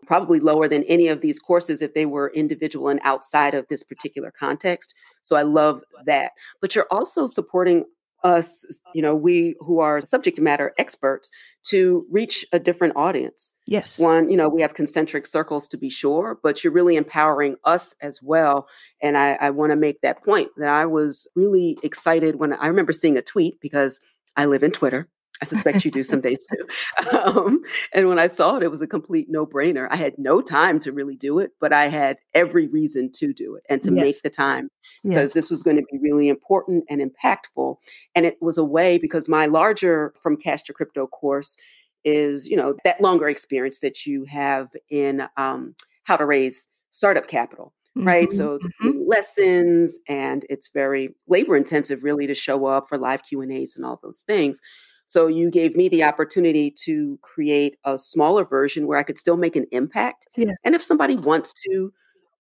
probably 0.07 0.41
lower 0.41 0.69
than 0.69 0.85
any 0.85 1.09
of 1.09 1.21
these 1.21 1.39
courses 1.39 1.83
if 1.83 1.95
they 1.95 2.07
were 2.07 2.33
individual 2.35 2.89
and 2.89 3.01
outside 3.03 3.55
of 3.55 3.67
this 3.69 3.83
particular 3.83 4.33
context. 4.39 4.95
So 5.23 5.37
I 5.37 5.43
love 5.43 5.83
that. 6.07 6.33
But 6.61 6.75
you're 6.75 6.87
also 6.91 7.27
supporting 7.27 7.85
us, 8.25 8.65
you 8.95 9.03
know, 9.03 9.15
we 9.15 9.55
who 9.61 9.79
are 9.79 10.01
subject 10.01 10.41
matter 10.41 10.73
experts 10.79 11.31
to 11.69 12.07
reach 12.11 12.45
a 12.53 12.59
different 12.59 12.97
audience. 12.97 13.53
Yes. 13.67 13.99
One, 13.99 14.31
you 14.31 14.37
know, 14.37 14.49
we 14.49 14.63
have 14.63 14.75
concentric 14.75 15.27
circles 15.27 15.69
to 15.69 15.77
be 15.77 15.91
sure, 15.91 16.39
but 16.43 16.65
you're 16.65 16.73
really 16.73 16.97
empowering 16.97 17.57
us 17.65 17.95
as 18.01 18.21
well. 18.23 18.67
And 19.03 19.17
I, 19.17 19.35
I 19.35 19.51
want 19.51 19.71
to 19.71 19.77
make 19.77 20.01
that 20.01 20.25
point 20.25 20.49
that 20.57 20.69
I 20.69 20.87
was 20.87 21.27
really 21.37 21.79
excited 21.83 22.37
when 22.37 22.53
I 22.53 22.67
remember 22.67 22.93
seeing 22.93 23.17
a 23.17 23.23
tweet 23.23 23.61
because 23.61 24.01
I 24.37 24.47
live 24.47 24.63
in 24.63 24.73
Twitter 24.73 25.09
I 25.43 25.45
suspect 25.45 25.85
you 25.85 25.91
do 25.91 26.05
some 26.05 26.21
days 26.21 26.45
too. 26.51 26.67
Um, 27.27 27.63
and 27.93 28.09
when 28.09 28.19
I 28.19 28.29
saw 28.29 28.57
it, 28.57 28.63
it 28.63 28.71
was 28.71 28.81
a 28.81 28.87
complete 28.87 29.27
no 29.29 29.47
brainer. 29.47 29.89
I 29.91 29.97
had 29.97 30.15
no 30.19 30.41
time 30.41 30.81
to 30.81 30.93
really 30.93 31.17
do 31.17 31.39
it, 31.39 31.51
but 31.61 31.73
I 31.73 31.89
had 31.89 32.19
every 32.35 32.69
reason 32.69 33.11
to 33.17 33.33
do 33.33 33.55
it 33.57 33.63
and 33.69 33.83
to 33.83 33.93
yes. 33.93 34.01
make 34.05 34.23
the 34.23 34.31
time 34.31 34.71
because 35.03 35.31
yes. 35.31 35.33
this 35.33 35.51
was 35.51 35.63
going 35.63 35.77
to 35.77 35.85
be 35.91 35.99
really 35.99 36.29
important 36.29 36.85
and 36.89 37.01
impactful. 37.01 37.77
And 38.15 38.27
it 38.27 38.37
was 38.41 38.59
a 38.59 38.65
way 38.65 38.99
because 38.99 39.29
my 39.29 39.47
larger 39.47 40.15
From 40.23 40.37
Cash 40.37 40.63
to 40.65 40.73
Crypto 40.73 41.07
course 41.07 41.57
is, 42.05 42.47
you 42.47 42.57
know, 42.57 42.75
that 42.85 43.01
longer 43.01 43.29
experience 43.29 43.81
that 43.81 44.07
you 44.07 44.25
have 44.25 44.69
in 44.91 45.23
um, 45.37 45.75
how 46.05 46.17
to 46.17 46.27
raise 46.27 46.69
startup 46.91 47.29
capital 47.29 47.73
right? 47.97 48.29
Mm-hmm. 48.29 48.37
So 48.37 48.59
mm-hmm. 48.59 49.09
lessons, 49.09 49.99
and 50.09 50.45
it's 50.51 50.69
very 50.69 51.15
labor 51.29 51.57
intensive, 51.57 52.05
really, 52.05 52.27
to 52.27 52.35
show 52.35 52.67
up 52.67 52.89
for 52.89 52.99
live 52.99 53.23
Q 53.23 53.41
and 53.41 53.53
A's 53.53 53.77
and 53.77 53.85
all 53.85 53.99
those 54.03 54.21
things. 54.27 54.61
So 55.07 55.29
you 55.29 55.51
gave 55.51 55.77
me 55.77 55.89
the 55.89 56.03
opportunity 56.05 56.71
to 56.85 57.19
create 57.23 57.77
a 57.85 57.99
smaller 57.99 58.45
version 58.45 58.87
where 58.87 58.99
I 58.99 59.03
could 59.03 59.19
still 59.19 59.37
make 59.37 59.57
an 59.57 59.67
impact. 59.73 60.27
Yeah. 60.37 60.53
And 60.65 60.75
if 60.75 60.83
somebody 60.83 61.17
wants 61.17 61.55
to, 61.65 61.93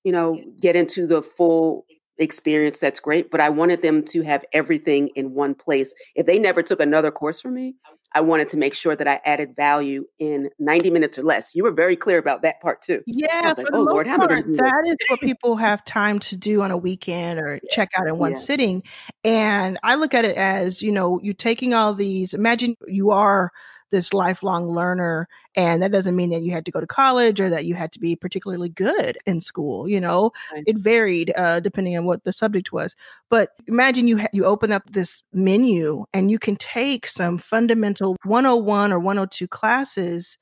you 0.05 0.12
know, 0.12 0.40
get 0.61 0.76
into 0.76 1.07
the 1.07 1.22
full 1.22 1.87
experience, 2.18 2.81
that's 2.81 3.00
great. 3.00 3.31
But 3.31 3.40
I 3.40 3.50
wanted 3.50 3.83
them 3.83 4.02
to 4.07 4.22
have 4.22 4.44
everything 4.52 5.11
in 5.14 5.35
one 5.35 5.55
place. 5.55 5.94
If 6.14 6.26
they 6.26 6.38
never 6.38 6.62
took 6.62 6.81
another 6.81 7.11
course 7.11 7.40
from 7.40 7.55
me, 7.55 7.76
I 8.16 8.20
wanted 8.20 8.48
to 8.48 8.57
make 8.57 8.72
sure 8.72 8.96
that 8.96 9.07
I 9.07 9.20
added 9.26 9.55
value 9.55 10.07
in 10.18 10.48
90 10.59 10.90
minutes 10.90 11.18
or 11.18 11.22
less. 11.22 11.55
You 11.55 11.64
were 11.64 11.70
very 11.70 11.96
clear 11.96 12.16
about 12.16 12.40
that 12.42 12.62
part 12.62 12.81
too. 12.81 13.02
Yeah, 13.07 13.52
for 13.52 13.61
like, 13.61 13.72
the 13.72 13.76
oh, 13.76 13.83
Lord, 13.83 14.07
part, 14.07 14.31
that 14.31 14.85
is 14.87 14.96
what 15.09 15.20
people 15.20 15.57
have 15.57 15.85
time 15.85 16.18
to 16.20 16.37
do 16.37 16.62
on 16.62 16.70
a 16.70 16.79
weekend 16.79 17.38
or 17.38 17.61
check 17.70 17.90
out 17.94 18.09
in 18.09 18.16
one 18.16 18.33
yeah. 18.33 18.38
sitting. 18.38 18.83
And 19.22 19.79
I 19.83 19.96
look 19.96 20.14
at 20.14 20.24
it 20.24 20.35
as, 20.38 20.81
you 20.81 20.92
know, 20.92 21.20
you're 21.22 21.35
taking 21.35 21.74
all 21.74 21.92
these, 21.92 22.33
imagine 22.33 22.79
you 22.88 23.11
are 23.11 23.52
this 23.90 24.12
lifelong 24.12 24.66
learner. 24.66 25.29
And 25.55 25.83
that 25.83 25.92
doesn't 25.92 26.16
mean 26.16 26.31
that 26.31 26.42
you 26.42 26.53
had 26.53 26.64
to 26.66 26.70
go 26.70 26.81
to 26.81 26.87
college 26.87 27.40
or 27.40 27.49
that 27.51 27.64
you 27.64 27.75
had 27.75 27.92
to 27.92 28.01
be 28.01 28.16
particularly 28.16 28.68
good 28.68 29.18
in 29.27 29.40
school. 29.40 29.88
You 29.88 30.01
know, 30.01 30.33
right. 30.53 30.64
it 30.66 30.79
varied 30.79 31.33
uh, 31.37 31.61
depending 31.61 31.96
on 31.96 32.05
what 32.05 32.25
the 32.25 32.33
subject 32.33 32.72
was. 32.72 32.94
But 33.31 33.51
imagine 33.66 34.09
you 34.09 34.18
ha- 34.18 34.29
you 34.33 34.44
open 34.44 34.72
up 34.72 34.83
this 34.90 35.22
menu 35.33 36.05
and 36.12 36.31
you 36.31 36.38
can 36.38 36.57
take 36.57 37.07
some 37.07 37.38
fundamental 37.38 38.16
101 38.25 38.92
or 38.92 38.99
102 38.99 39.49
classes 39.49 40.38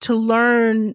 to 0.00 0.14
learn 0.14 0.94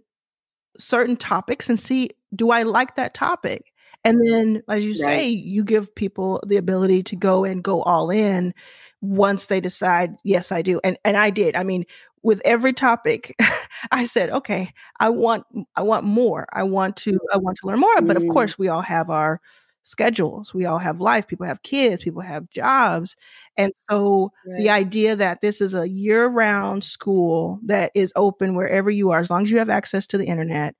certain 0.77 1.15
topics 1.15 1.69
and 1.69 1.79
see 1.79 2.11
do 2.33 2.51
I 2.51 2.63
like 2.63 2.95
that 2.95 3.13
topic? 3.13 3.71
And 4.03 4.27
then, 4.27 4.63
as 4.67 4.83
you 4.83 4.91
right. 4.91 4.99
say, 4.99 5.27
you 5.27 5.63
give 5.63 5.93
people 5.93 6.41
the 6.47 6.57
ability 6.57 7.03
to 7.03 7.15
go 7.15 7.43
and 7.43 7.63
go 7.63 7.83
all 7.83 8.09
in 8.09 8.53
once 9.01 9.47
they 9.47 9.59
decide, 9.59 10.15
yes, 10.23 10.51
I 10.51 10.61
do. 10.61 10.79
And 10.83 10.97
and 11.03 11.17
I 11.17 11.29
did. 11.31 11.55
I 11.55 11.63
mean, 11.63 11.85
with 12.23 12.41
every 12.45 12.73
topic, 12.73 13.35
I 13.91 14.05
said, 14.05 14.29
okay, 14.29 14.71
I 14.99 15.09
want, 15.09 15.45
I 15.75 15.81
want 15.81 16.05
more. 16.05 16.47
I 16.53 16.63
want 16.63 16.95
to, 16.97 17.17
I 17.33 17.37
want 17.37 17.57
to 17.57 17.67
learn 17.67 17.79
more. 17.79 18.01
But 18.01 18.17
of 18.17 18.23
mm. 18.23 18.31
course, 18.31 18.57
we 18.59 18.67
all 18.67 18.81
have 18.81 19.09
our 19.09 19.41
schedules. 19.83 20.53
We 20.53 20.65
all 20.65 20.77
have 20.77 21.01
life. 21.01 21.27
People 21.27 21.47
have 21.47 21.63
kids. 21.63 22.03
People 22.03 22.21
have 22.21 22.49
jobs. 22.51 23.15
And 23.57 23.73
so 23.89 24.31
right. 24.45 24.59
the 24.59 24.69
idea 24.69 25.15
that 25.15 25.41
this 25.41 25.61
is 25.61 25.73
a 25.73 25.89
year 25.89 26.27
round 26.27 26.83
school 26.83 27.59
that 27.65 27.91
is 27.95 28.13
open 28.15 28.55
wherever 28.55 28.91
you 28.91 29.09
are, 29.11 29.19
as 29.19 29.29
long 29.29 29.43
as 29.43 29.51
you 29.51 29.57
have 29.57 29.69
access 29.69 30.05
to 30.07 30.17
the 30.17 30.25
internet, 30.25 30.75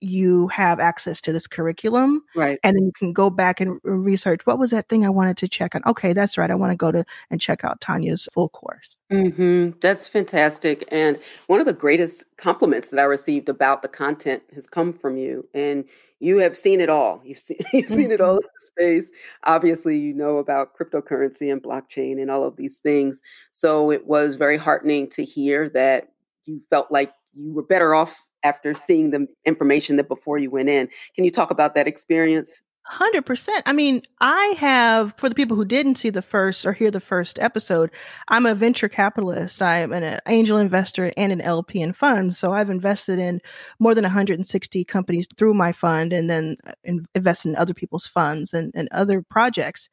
you 0.00 0.48
have 0.48 0.80
access 0.80 1.20
to 1.20 1.32
this 1.32 1.46
curriculum. 1.46 2.22
Right. 2.34 2.58
And 2.64 2.76
then 2.76 2.86
you 2.86 2.92
can 2.98 3.12
go 3.12 3.30
back 3.30 3.60
and 3.60 3.80
research 3.84 4.44
what 4.44 4.58
was 4.58 4.70
that 4.70 4.88
thing 4.88 5.04
I 5.04 5.10
wanted 5.10 5.36
to 5.38 5.48
check 5.48 5.74
on? 5.74 5.82
Okay, 5.86 6.12
that's 6.12 6.38
right. 6.38 6.50
I 6.50 6.54
want 6.54 6.72
to 6.72 6.76
go 6.76 6.90
to 6.90 7.04
and 7.30 7.40
check 7.40 7.64
out 7.64 7.80
Tanya's 7.80 8.28
full 8.32 8.48
course. 8.48 8.96
Mm-hmm. 9.12 9.78
That's 9.80 10.08
fantastic. 10.08 10.88
And 10.90 11.18
one 11.48 11.60
of 11.60 11.66
the 11.66 11.72
greatest 11.72 12.24
compliments 12.36 12.88
that 12.88 13.00
I 13.00 13.04
received 13.04 13.48
about 13.48 13.82
the 13.82 13.88
content 13.88 14.42
has 14.54 14.66
come 14.66 14.92
from 14.92 15.16
you. 15.16 15.46
And 15.54 15.84
you 16.20 16.38
have 16.38 16.56
seen 16.56 16.80
it 16.80 16.88
all. 16.88 17.20
You've 17.24 17.38
seen, 17.38 17.58
you've 17.72 17.90
seen 17.90 18.10
it 18.10 18.20
all 18.20 18.36
mm-hmm. 18.36 18.44
in 18.44 18.94
the 18.94 19.02
space. 19.02 19.12
Obviously, 19.44 19.98
you 19.98 20.14
know 20.14 20.38
about 20.38 20.76
cryptocurrency 20.76 21.52
and 21.52 21.62
blockchain 21.62 22.20
and 22.20 22.30
all 22.30 22.44
of 22.44 22.56
these 22.56 22.78
things. 22.78 23.20
So 23.52 23.90
it 23.90 24.06
was 24.06 24.36
very 24.36 24.56
heartening 24.56 25.10
to 25.10 25.24
hear 25.24 25.68
that 25.70 26.12
you 26.46 26.62
felt 26.70 26.90
like 26.90 27.12
you 27.34 27.52
were 27.52 27.62
better 27.62 27.94
off 27.94 28.18
after 28.42 28.74
seeing 28.74 29.10
the 29.10 29.26
information 29.44 29.96
that 29.96 30.08
before 30.08 30.38
you 30.38 30.50
went 30.50 30.68
in. 30.68 30.88
Can 31.14 31.24
you 31.24 31.30
talk 31.30 31.50
about 31.50 31.74
that 31.74 31.86
experience? 31.86 32.60
100%. 32.90 33.62
I 33.66 33.72
mean, 33.72 34.02
I 34.20 34.54
have, 34.58 35.14
for 35.16 35.28
the 35.28 35.34
people 35.34 35.56
who 35.56 35.64
didn't 35.64 35.94
see 35.94 36.10
the 36.10 36.22
first 36.22 36.66
or 36.66 36.72
hear 36.72 36.90
the 36.90 36.98
first 36.98 37.38
episode, 37.38 37.90
I'm 38.28 38.46
a 38.46 38.54
venture 38.54 38.88
capitalist. 38.88 39.62
I'm 39.62 39.92
an 39.92 40.18
angel 40.26 40.58
investor 40.58 41.12
and 41.16 41.30
an 41.30 41.40
LP 41.40 41.82
in 41.82 41.92
funds. 41.92 42.36
So 42.36 42.52
I've 42.52 42.70
invested 42.70 43.18
in 43.18 43.40
more 43.78 43.94
than 43.94 44.02
160 44.02 44.84
companies 44.86 45.28
through 45.36 45.54
my 45.54 45.72
fund 45.72 46.12
and 46.12 46.28
then 46.28 46.56
uh, 46.66 46.72
invest 47.14 47.46
in 47.46 47.54
other 47.54 47.74
people's 47.74 48.06
funds 48.06 48.52
and, 48.52 48.72
and 48.74 48.88
other 48.90 49.22
projects. 49.22 49.88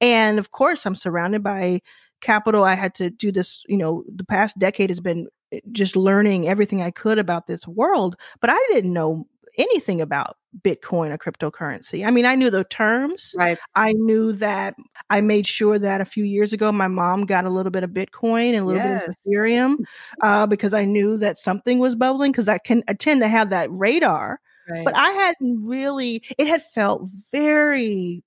And 0.00 0.38
of 0.38 0.50
course, 0.50 0.84
I'm 0.84 0.96
surrounded 0.96 1.42
by 1.42 1.80
capital. 2.20 2.64
I 2.64 2.74
had 2.74 2.94
to 2.96 3.08
do 3.08 3.32
this, 3.32 3.62
you 3.66 3.78
know, 3.78 4.04
the 4.14 4.24
past 4.24 4.58
decade 4.58 4.90
has 4.90 5.00
been 5.00 5.28
just 5.70 5.96
learning 5.96 6.48
everything 6.48 6.82
I 6.82 6.90
could 6.90 7.18
about 7.18 7.46
this 7.46 7.66
world, 7.66 8.16
but 8.40 8.50
I 8.50 8.58
didn't 8.72 8.92
know 8.92 9.26
anything 9.58 10.00
about 10.00 10.36
Bitcoin 10.60 11.10
or 11.10 11.18
cryptocurrency. 11.18 12.06
I 12.06 12.10
mean, 12.10 12.26
I 12.26 12.34
knew 12.34 12.50
the 12.50 12.64
terms. 12.64 13.34
Right. 13.36 13.58
I 13.74 13.92
knew 13.92 14.32
that 14.34 14.74
I 15.10 15.20
made 15.20 15.46
sure 15.46 15.78
that 15.78 16.00
a 16.00 16.06
few 16.06 16.24
years 16.24 16.52
ago, 16.52 16.70
my 16.72 16.88
mom 16.88 17.26
got 17.26 17.44
a 17.44 17.50
little 17.50 17.70
bit 17.70 17.84
of 17.84 17.90
Bitcoin 17.90 18.48
and 18.48 18.56
a 18.56 18.64
little 18.64 18.82
yes. 18.82 19.00
bit 19.00 19.08
of 19.08 19.16
Ethereum 19.26 19.76
uh, 20.22 20.46
because 20.46 20.74
I 20.74 20.84
knew 20.84 21.16
that 21.18 21.38
something 21.38 21.78
was 21.78 21.94
bubbling 21.94 22.32
because 22.32 22.48
I 22.48 22.58
can 22.58 22.82
I 22.88 22.94
tend 22.94 23.20
to 23.22 23.28
have 23.28 23.50
that 23.50 23.70
radar. 23.70 24.40
Right. 24.68 24.84
But 24.84 24.96
I 24.96 25.08
hadn't 25.10 25.66
really, 25.66 26.22
it 26.38 26.46
had 26.46 26.62
felt 26.62 27.08
very 27.32 28.22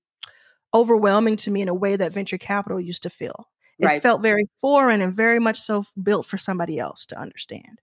overwhelming 0.74 1.38
to 1.38 1.52
me 1.52 1.62
in 1.62 1.70
a 1.70 1.74
way 1.74 1.96
that 1.96 2.12
venture 2.12 2.38
capital 2.38 2.80
used 2.80 3.04
to 3.04 3.10
feel. 3.10 3.48
It 3.80 3.86
right. 3.86 4.02
felt 4.02 4.22
very 4.22 4.48
foreign 4.62 5.02
and 5.02 5.14
very 5.14 5.40
much 5.40 5.60
so 5.60 5.86
built 6.02 6.26
for 6.26 6.38
somebody 6.38 6.80
else 6.80 7.06
to 7.08 7.20
understand. 7.20 7.82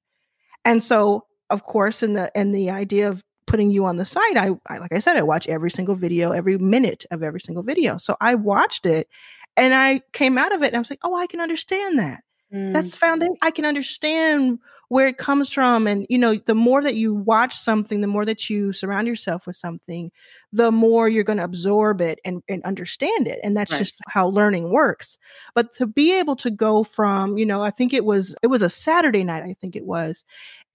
And 0.64 0.82
so, 0.82 1.26
of 1.50 1.64
course, 1.64 2.02
in 2.02 2.14
the 2.14 2.30
in 2.34 2.52
the 2.52 2.70
idea 2.70 3.08
of 3.08 3.22
putting 3.46 3.70
you 3.70 3.84
on 3.84 3.96
the 3.96 4.04
site, 4.04 4.36
I, 4.36 4.52
I 4.68 4.78
like 4.78 4.92
I 4.92 5.00
said, 5.00 5.16
I 5.16 5.22
watch 5.22 5.46
every 5.48 5.70
single 5.70 5.94
video, 5.94 6.32
every 6.32 6.56
minute 6.56 7.04
of 7.10 7.22
every 7.22 7.40
single 7.40 7.62
video. 7.62 7.98
So 7.98 8.16
I 8.20 8.34
watched 8.36 8.86
it 8.86 9.08
and 9.56 9.74
I 9.74 10.00
came 10.12 10.38
out 10.38 10.54
of 10.54 10.62
it 10.62 10.68
and 10.68 10.76
I 10.76 10.78
was 10.78 10.90
like, 10.90 11.00
oh, 11.02 11.16
I 11.16 11.26
can 11.26 11.40
understand 11.40 11.98
that. 11.98 12.22
Mm. 12.52 12.72
That's 12.72 12.94
found 12.96 13.24
I 13.42 13.50
can 13.50 13.64
understand 13.64 14.58
where 14.92 15.06
it 15.06 15.16
comes 15.16 15.50
from. 15.50 15.86
And, 15.86 16.06
you 16.10 16.18
know, 16.18 16.34
the 16.34 16.54
more 16.54 16.82
that 16.82 16.96
you 16.96 17.14
watch 17.14 17.56
something, 17.56 18.02
the 18.02 18.06
more 18.06 18.26
that 18.26 18.50
you 18.50 18.74
surround 18.74 19.06
yourself 19.06 19.46
with 19.46 19.56
something, 19.56 20.12
the 20.52 20.70
more 20.70 21.08
you're 21.08 21.24
going 21.24 21.38
to 21.38 21.44
absorb 21.44 22.02
it 22.02 22.20
and, 22.26 22.42
and 22.46 22.62
understand 22.64 23.26
it. 23.26 23.40
And 23.42 23.56
that's 23.56 23.72
right. 23.72 23.78
just 23.78 23.96
how 24.08 24.28
learning 24.28 24.70
works. 24.70 25.16
But 25.54 25.72
to 25.76 25.86
be 25.86 26.18
able 26.18 26.36
to 26.36 26.50
go 26.50 26.84
from, 26.84 27.38
you 27.38 27.46
know, 27.46 27.62
I 27.62 27.70
think 27.70 27.94
it 27.94 28.04
was, 28.04 28.36
it 28.42 28.48
was 28.48 28.60
a 28.60 28.68
Saturday 28.68 29.24
night, 29.24 29.42
I 29.42 29.54
think 29.54 29.76
it 29.76 29.86
was, 29.86 30.26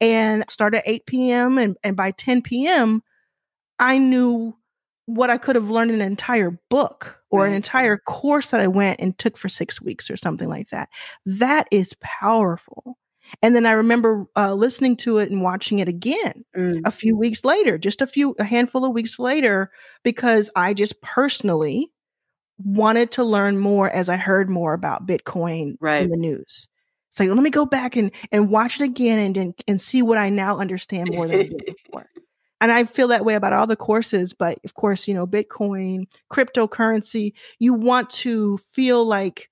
and 0.01 0.43
start 0.49 0.73
at 0.73 0.87
8 0.87 1.05
p.m. 1.05 1.59
And, 1.59 1.77
and 1.83 1.95
by 1.95 2.09
10 2.09 2.41
p.m., 2.41 3.03
I 3.77 3.99
knew 3.99 4.55
what 5.07 5.29
I 5.29 5.37
could 5.37 5.55
have 5.55 5.69
learned 5.69 5.91
in 5.91 6.01
an 6.01 6.07
entire 6.07 6.59
book 6.69 7.17
or 7.29 7.45
an 7.45 7.53
entire 7.53 7.97
course 7.97 8.51
that 8.51 8.59
I 8.59 8.67
went 8.67 8.99
and 8.99 9.17
took 9.17 9.37
for 9.37 9.49
six 9.49 9.81
weeks 9.81 10.11
or 10.11 10.17
something 10.17 10.49
like 10.49 10.69
that. 10.69 10.89
That 11.25 11.67
is 11.71 11.95
powerful. 12.01 12.97
And 13.41 13.55
then 13.55 13.65
I 13.65 13.71
remember 13.71 14.25
uh, 14.35 14.53
listening 14.53 14.97
to 14.97 15.17
it 15.17 15.31
and 15.31 15.41
watching 15.41 15.79
it 15.79 15.87
again 15.87 16.43
mm. 16.55 16.81
a 16.85 16.91
few 16.91 17.17
weeks 17.17 17.45
later, 17.45 17.77
just 17.77 18.01
a 18.01 18.07
few, 18.07 18.35
a 18.37 18.43
handful 18.43 18.83
of 18.83 18.93
weeks 18.93 19.17
later, 19.17 19.71
because 20.03 20.49
I 20.55 20.73
just 20.73 21.01
personally 21.01 21.91
wanted 22.57 23.11
to 23.11 23.23
learn 23.23 23.57
more 23.57 23.89
as 23.89 24.09
I 24.09 24.17
heard 24.17 24.49
more 24.49 24.73
about 24.73 25.07
Bitcoin 25.07 25.75
right. 25.79 26.03
in 26.03 26.09
the 26.09 26.17
news. 26.17 26.67
So 27.09 27.23
let 27.23 27.43
me 27.43 27.49
go 27.49 27.65
back 27.65 27.95
and, 27.95 28.11
and 28.31 28.49
watch 28.49 28.79
it 28.79 28.83
again 28.83 29.19
and, 29.19 29.37
and, 29.37 29.53
and 29.67 29.81
see 29.81 30.01
what 30.01 30.17
I 30.17 30.29
now 30.29 30.57
understand 30.57 31.09
more 31.09 31.27
than 31.27 31.39
I 31.39 31.43
did 31.43 31.63
before. 31.85 32.09
And 32.59 32.71
I 32.71 32.85
feel 32.85 33.07
that 33.09 33.25
way 33.25 33.35
about 33.35 33.53
all 33.53 33.67
the 33.67 33.75
courses, 33.75 34.33
but 34.33 34.57
of 34.65 34.73
course, 34.73 35.07
you 35.07 35.13
know, 35.13 35.27
Bitcoin, 35.27 36.05
cryptocurrency, 36.31 37.33
you 37.59 37.73
want 37.73 38.09
to 38.11 38.57
feel 38.71 39.05
like 39.05 39.49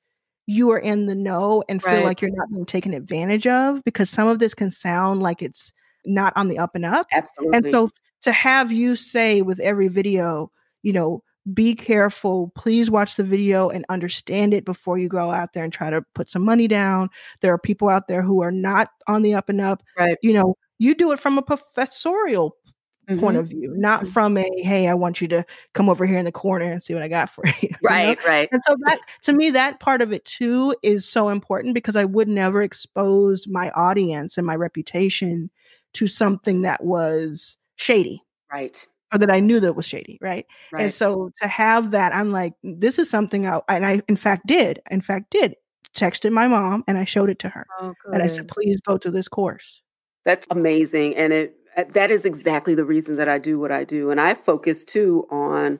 you 0.47 0.71
are 0.71 0.79
in 0.79 1.05
the 1.05 1.15
know 1.15 1.63
and 1.69 1.81
feel 1.81 1.93
right. 1.93 2.03
like 2.03 2.21
you're 2.21 2.31
not 2.31 2.49
being 2.51 2.65
taken 2.65 2.93
advantage 2.93 3.47
of 3.47 3.83
because 3.83 4.09
some 4.09 4.27
of 4.27 4.39
this 4.39 4.53
can 4.53 4.71
sound 4.71 5.21
like 5.21 5.41
it's 5.41 5.73
not 6.05 6.33
on 6.35 6.47
the 6.47 6.57
up 6.57 6.75
and 6.75 6.85
up. 6.85 7.07
Absolutely. 7.11 7.57
And 7.57 7.71
so 7.71 7.91
to 8.23 8.31
have 8.31 8.71
you 8.71 8.95
say 8.95 9.41
with 9.41 9.59
every 9.59 9.87
video, 9.87 10.51
you 10.83 10.93
know, 10.93 11.23
be 11.53 11.75
careful. 11.75 12.51
Please 12.55 12.89
watch 12.89 13.15
the 13.15 13.23
video 13.23 13.69
and 13.69 13.85
understand 13.89 14.53
it 14.53 14.65
before 14.65 14.97
you 14.97 15.07
go 15.07 15.29
out 15.29 15.53
there 15.53 15.63
and 15.63 15.71
try 15.71 15.91
to 15.91 16.03
put 16.15 16.29
some 16.29 16.43
money 16.43 16.67
down. 16.67 17.09
There 17.41 17.53
are 17.53 17.59
people 17.59 17.87
out 17.87 18.07
there 18.07 18.23
who 18.23 18.41
are 18.41 18.51
not 18.51 18.89
on 19.07 19.21
the 19.21 19.35
up 19.35 19.49
and 19.49 19.61
up. 19.61 19.83
Right. 19.97 20.17
You 20.23 20.33
know, 20.33 20.55
you 20.79 20.95
do 20.95 21.11
it 21.11 21.19
from 21.19 21.37
a 21.37 21.43
professorial 21.43 22.55
mm-hmm. 23.07 23.19
point 23.19 23.37
of 23.37 23.47
view, 23.47 23.73
not 23.75 24.01
mm-hmm. 24.01 24.11
from 24.11 24.37
a 24.37 24.49
hey, 24.57 24.87
I 24.87 24.93
want 24.93 25.21
you 25.21 25.27
to 25.29 25.45
come 25.73 25.89
over 25.89 26.05
here 26.05 26.17
in 26.17 26.25
the 26.25 26.31
corner 26.31 26.71
and 26.71 26.81
see 26.81 26.93
what 26.93 27.03
I 27.03 27.07
got 27.07 27.29
for 27.29 27.43
you. 27.61 27.69
Right, 27.83 28.17
know? 28.19 28.29
right. 28.29 28.49
And 28.51 28.61
so 28.65 28.75
that 28.85 28.99
to 29.23 29.33
me, 29.33 29.51
that 29.51 29.79
part 29.79 30.01
of 30.01 30.11
it 30.11 30.25
too 30.25 30.75
is 30.83 31.07
so 31.07 31.29
important 31.29 31.73
because 31.73 31.95
I 31.95 32.05
would 32.05 32.27
never 32.27 32.61
expose 32.61 33.47
my 33.47 33.71
audience 33.71 34.37
and 34.37 34.45
my 34.45 34.55
reputation 34.55 35.49
to 35.93 36.07
something 36.07 36.61
that 36.61 36.83
was 36.83 37.57
shady. 37.75 38.21
Right. 38.51 38.85
Or 39.13 39.19
that 39.19 39.31
I 39.31 39.39
knew 39.39 39.59
that 39.59 39.75
was 39.75 39.87
shady, 39.87 40.17
right? 40.21 40.45
right? 40.71 40.83
And 40.83 40.93
so 40.93 41.31
to 41.41 41.47
have 41.47 41.91
that, 41.91 42.13
I'm 42.13 42.31
like, 42.31 42.53
this 42.63 42.99
is 42.99 43.09
something 43.09 43.47
I, 43.47 43.61
and 43.69 43.85
I, 43.85 44.01
in 44.09 44.15
fact, 44.15 44.47
did, 44.47 44.81
in 44.89 44.99
fact, 44.99 45.31
did 45.31 45.55
texted 45.95 46.31
my 46.31 46.47
mom 46.47 46.83
and 46.87 46.97
I 46.97 47.05
showed 47.05 47.29
it 47.29 47.39
to 47.39 47.49
her. 47.49 47.65
Oh, 47.79 47.93
and 48.11 48.21
I 48.21 48.27
said, 48.27 48.47
please 48.47 48.79
go 48.81 48.97
to 48.97 49.09
this 49.09 49.27
course. 49.27 49.81
That's 50.25 50.45
amazing. 50.51 51.15
And 51.15 51.31
it 51.31 51.55
Uh, 51.75 51.83
that 51.93 52.11
is 52.11 52.25
exactly 52.25 52.75
the 52.75 52.85
reason 52.85 53.17
that 53.17 53.27
I 53.27 53.37
do 53.37 53.59
what 53.59 53.71
I 53.71 53.83
do. 53.83 54.11
And 54.11 54.19
I 54.19 54.33
focus 54.33 54.83
too 54.83 55.27
on 55.29 55.79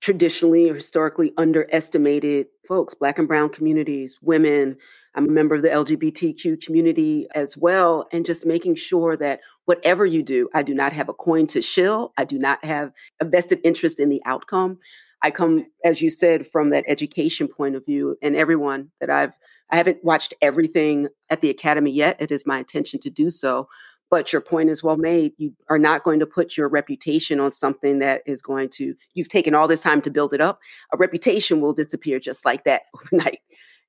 traditionally 0.00 0.68
or 0.68 0.74
historically 0.74 1.32
underestimated 1.36 2.46
folks, 2.66 2.94
Black 2.94 3.18
and 3.18 3.28
Brown 3.28 3.50
communities, 3.50 4.18
women. 4.22 4.76
I'm 5.14 5.28
a 5.28 5.32
member 5.32 5.54
of 5.54 5.62
the 5.62 5.68
LGBTQ 5.68 6.62
community 6.62 7.26
as 7.34 7.56
well. 7.56 8.08
And 8.12 8.24
just 8.24 8.46
making 8.46 8.76
sure 8.76 9.16
that 9.18 9.40
whatever 9.66 10.06
you 10.06 10.22
do, 10.22 10.48
I 10.54 10.62
do 10.62 10.74
not 10.74 10.92
have 10.92 11.08
a 11.08 11.14
coin 11.14 11.46
to 11.48 11.62
shill. 11.62 12.12
I 12.16 12.24
do 12.24 12.38
not 12.38 12.64
have 12.64 12.92
a 13.20 13.24
vested 13.24 13.60
interest 13.62 14.00
in 14.00 14.08
the 14.08 14.22
outcome. 14.24 14.78
I 15.22 15.30
come, 15.30 15.66
as 15.84 16.02
you 16.02 16.10
said, 16.10 16.48
from 16.50 16.70
that 16.70 16.84
education 16.88 17.46
point 17.46 17.76
of 17.76 17.84
view, 17.86 18.16
and 18.22 18.34
everyone 18.34 18.90
that 19.00 19.10
I've 19.10 19.32
I 19.70 19.76
haven't 19.76 20.04
watched 20.04 20.34
everything 20.42 21.08
at 21.30 21.40
the 21.40 21.48
academy 21.48 21.92
yet. 21.92 22.16
It 22.20 22.30
is 22.30 22.44
my 22.44 22.58
intention 22.58 23.00
to 23.00 23.10
do 23.10 23.30
so. 23.30 23.68
But 24.12 24.30
your 24.30 24.42
point 24.42 24.68
is 24.68 24.82
well 24.82 24.98
made. 24.98 25.32
You 25.38 25.54
are 25.70 25.78
not 25.78 26.04
going 26.04 26.20
to 26.20 26.26
put 26.26 26.54
your 26.54 26.68
reputation 26.68 27.40
on 27.40 27.50
something 27.50 28.00
that 28.00 28.20
is 28.26 28.42
going 28.42 28.68
to, 28.74 28.94
you've 29.14 29.30
taken 29.30 29.54
all 29.54 29.66
this 29.66 29.80
time 29.80 30.02
to 30.02 30.10
build 30.10 30.34
it 30.34 30.40
up. 30.42 30.60
A 30.92 30.98
reputation 30.98 31.62
will 31.62 31.72
disappear 31.72 32.20
just 32.20 32.44
like 32.44 32.64
that 32.64 32.82
overnight. 32.94 33.40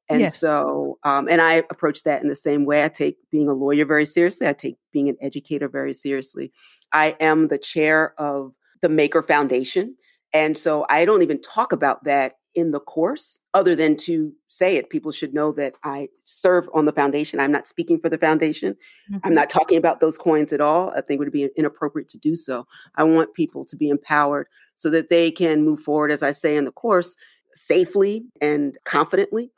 And 0.08 0.22
yes. 0.22 0.40
so, 0.40 0.98
um, 1.04 1.28
and 1.28 1.42
I 1.42 1.56
approach 1.70 2.04
that 2.04 2.22
in 2.22 2.30
the 2.30 2.38
same 2.38 2.64
way. 2.64 2.86
I 2.86 2.88
take 2.88 3.18
being 3.32 3.50
a 3.50 3.54
lawyer 3.54 3.84
very 3.84 4.06
seriously. 4.06 4.48
I 4.48 4.54
take 4.54 4.78
being 4.94 5.10
an 5.10 5.18
educator 5.22 5.68
very 5.68 5.94
seriously. 5.94 6.54
I 6.94 7.18
am 7.20 7.50
the 7.50 7.58
chair 7.58 8.14
of 8.18 8.54
the 8.82 8.88
Maker 8.88 9.24
Foundation. 9.24 9.98
And 10.34 10.58
so 10.58 10.86
I 10.90 11.06
don't 11.06 11.22
even 11.22 11.42
talk 11.42 11.72
about 11.72 12.04
that 12.06 12.34
in 12.56 12.72
the 12.72 12.80
course 12.80 13.40
other 13.54 13.76
than 13.76 13.98
to 13.98 14.32
say 14.48 14.76
it 14.76 14.90
people 14.90 15.12
should 15.12 15.34
know 15.34 15.52
that 15.52 15.74
i 15.84 16.08
serve 16.26 16.70
on 16.74 16.86
the 16.86 16.92
foundation 16.92 17.40
i'm 17.40 17.52
not 17.52 17.66
speaking 17.66 18.00
for 18.00 18.10
the 18.10 18.18
foundation 18.18 18.76
mm-hmm. 19.12 19.18
i'm 19.24 19.34
not 19.34 19.50
talking 19.50 19.78
about 19.78 20.00
those 20.00 20.18
coins 20.18 20.54
at 20.54 20.62
all 20.62 20.92
i 20.92 21.02
think 21.02 21.18
it 21.18 21.20
would 21.20 21.32
be 21.32 21.50
inappropriate 21.58 22.08
to 22.08 22.18
do 22.20 22.36
so 22.36 22.68
i 22.96 23.04
want 23.04 23.34
people 23.34 23.66
to 23.66 23.76
be 23.76 23.90
empowered 23.90 24.48
so 24.76 24.90
that 24.90 25.10
they 25.10 25.32
can 25.32 25.66
move 25.66 25.80
forward 25.80 26.12
as 26.12 26.22
i 26.22 26.30
say 26.30 26.56
in 26.56 26.66
the 26.66 26.72
course 26.72 27.16
safely 27.56 28.24
and 28.40 28.78
confidently 28.86 29.52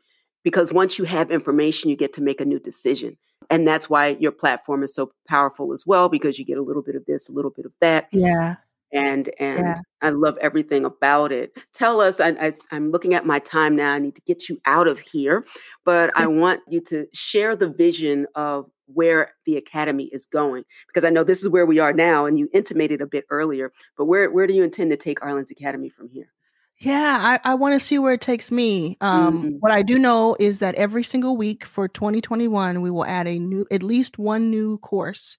because 0.43 0.71
once 0.71 0.97
you 0.97 1.03
have 1.03 1.31
information 1.31 1.89
you 1.89 1.97
get 1.97 2.13
to 2.13 2.21
make 2.21 2.39
a 2.39 2.45
new 2.45 2.59
decision 2.59 3.17
And 3.49 3.67
that's 3.67 3.89
why 3.89 4.17
your 4.19 4.31
platform 4.31 4.83
is 4.83 4.93
so 4.93 5.11
powerful 5.27 5.73
as 5.73 5.85
well, 5.85 6.09
because 6.09 6.39
you 6.39 6.45
get 6.45 6.57
a 6.57 6.63
little 6.63 6.81
bit 6.81 6.95
of 6.95 7.05
this, 7.05 7.29
a 7.29 7.31
little 7.31 7.51
bit 7.51 7.65
of 7.65 7.73
that. 7.81 8.07
Yeah. 8.11 8.55
And 8.93 9.29
and 9.39 9.59
yeah. 9.59 9.79
I 10.01 10.09
love 10.09 10.37
everything 10.39 10.85
about 10.85 11.31
it. 11.31 11.51
Tell 11.73 11.99
us, 11.99 12.19
I, 12.19 12.29
I, 12.29 12.53
I'm 12.71 12.91
looking 12.91 13.13
at 13.13 13.25
my 13.25 13.39
time 13.39 13.75
now. 13.75 13.93
I 13.93 13.99
need 13.99 14.15
to 14.15 14.21
get 14.21 14.47
you 14.47 14.59
out 14.65 14.87
of 14.87 14.99
here, 14.99 15.45
but 15.83 16.11
I 16.15 16.27
want 16.41 16.61
you 16.69 16.81
to 16.81 17.07
share 17.13 17.55
the 17.55 17.67
vision 17.67 18.27
of 18.35 18.69
where 18.87 19.31
the 19.45 19.57
academy 19.57 20.05
is 20.05 20.27
going 20.27 20.63
because 20.87 21.03
I 21.03 21.09
know 21.09 21.23
this 21.23 21.41
is 21.41 21.49
where 21.49 21.65
we 21.65 21.79
are 21.79 21.93
now, 21.93 22.25
and 22.25 22.37
you 22.37 22.47
intimated 22.53 23.01
a 23.01 23.07
bit 23.07 23.25
earlier. 23.29 23.71
But 23.97 24.05
where 24.05 24.31
where 24.31 24.47
do 24.47 24.53
you 24.53 24.63
intend 24.63 24.91
to 24.91 24.97
take 24.97 25.21
Arlan's 25.21 25.51
Academy 25.51 25.89
from 25.89 26.09
here? 26.09 26.31
Yeah, 26.79 27.39
I, 27.43 27.51
I 27.51 27.55
want 27.55 27.79
to 27.79 27.85
see 27.85 27.99
where 27.99 28.13
it 28.13 28.21
takes 28.21 28.51
me. 28.51 28.97
Um, 28.99 29.37
mm-hmm. 29.37 29.49
What 29.59 29.71
I 29.71 29.81
do 29.81 29.97
know 29.97 30.35
is 30.39 30.59
that 30.59 30.75
every 30.75 31.03
single 31.03 31.37
week 31.37 31.63
for 31.63 31.87
2021, 31.87 32.81
we 32.81 32.91
will 32.91 33.05
add 33.05 33.27
a 33.27 33.39
new, 33.39 33.65
at 33.71 33.81
least 33.81 34.19
one 34.19 34.49
new 34.51 34.77
course. 34.79 35.37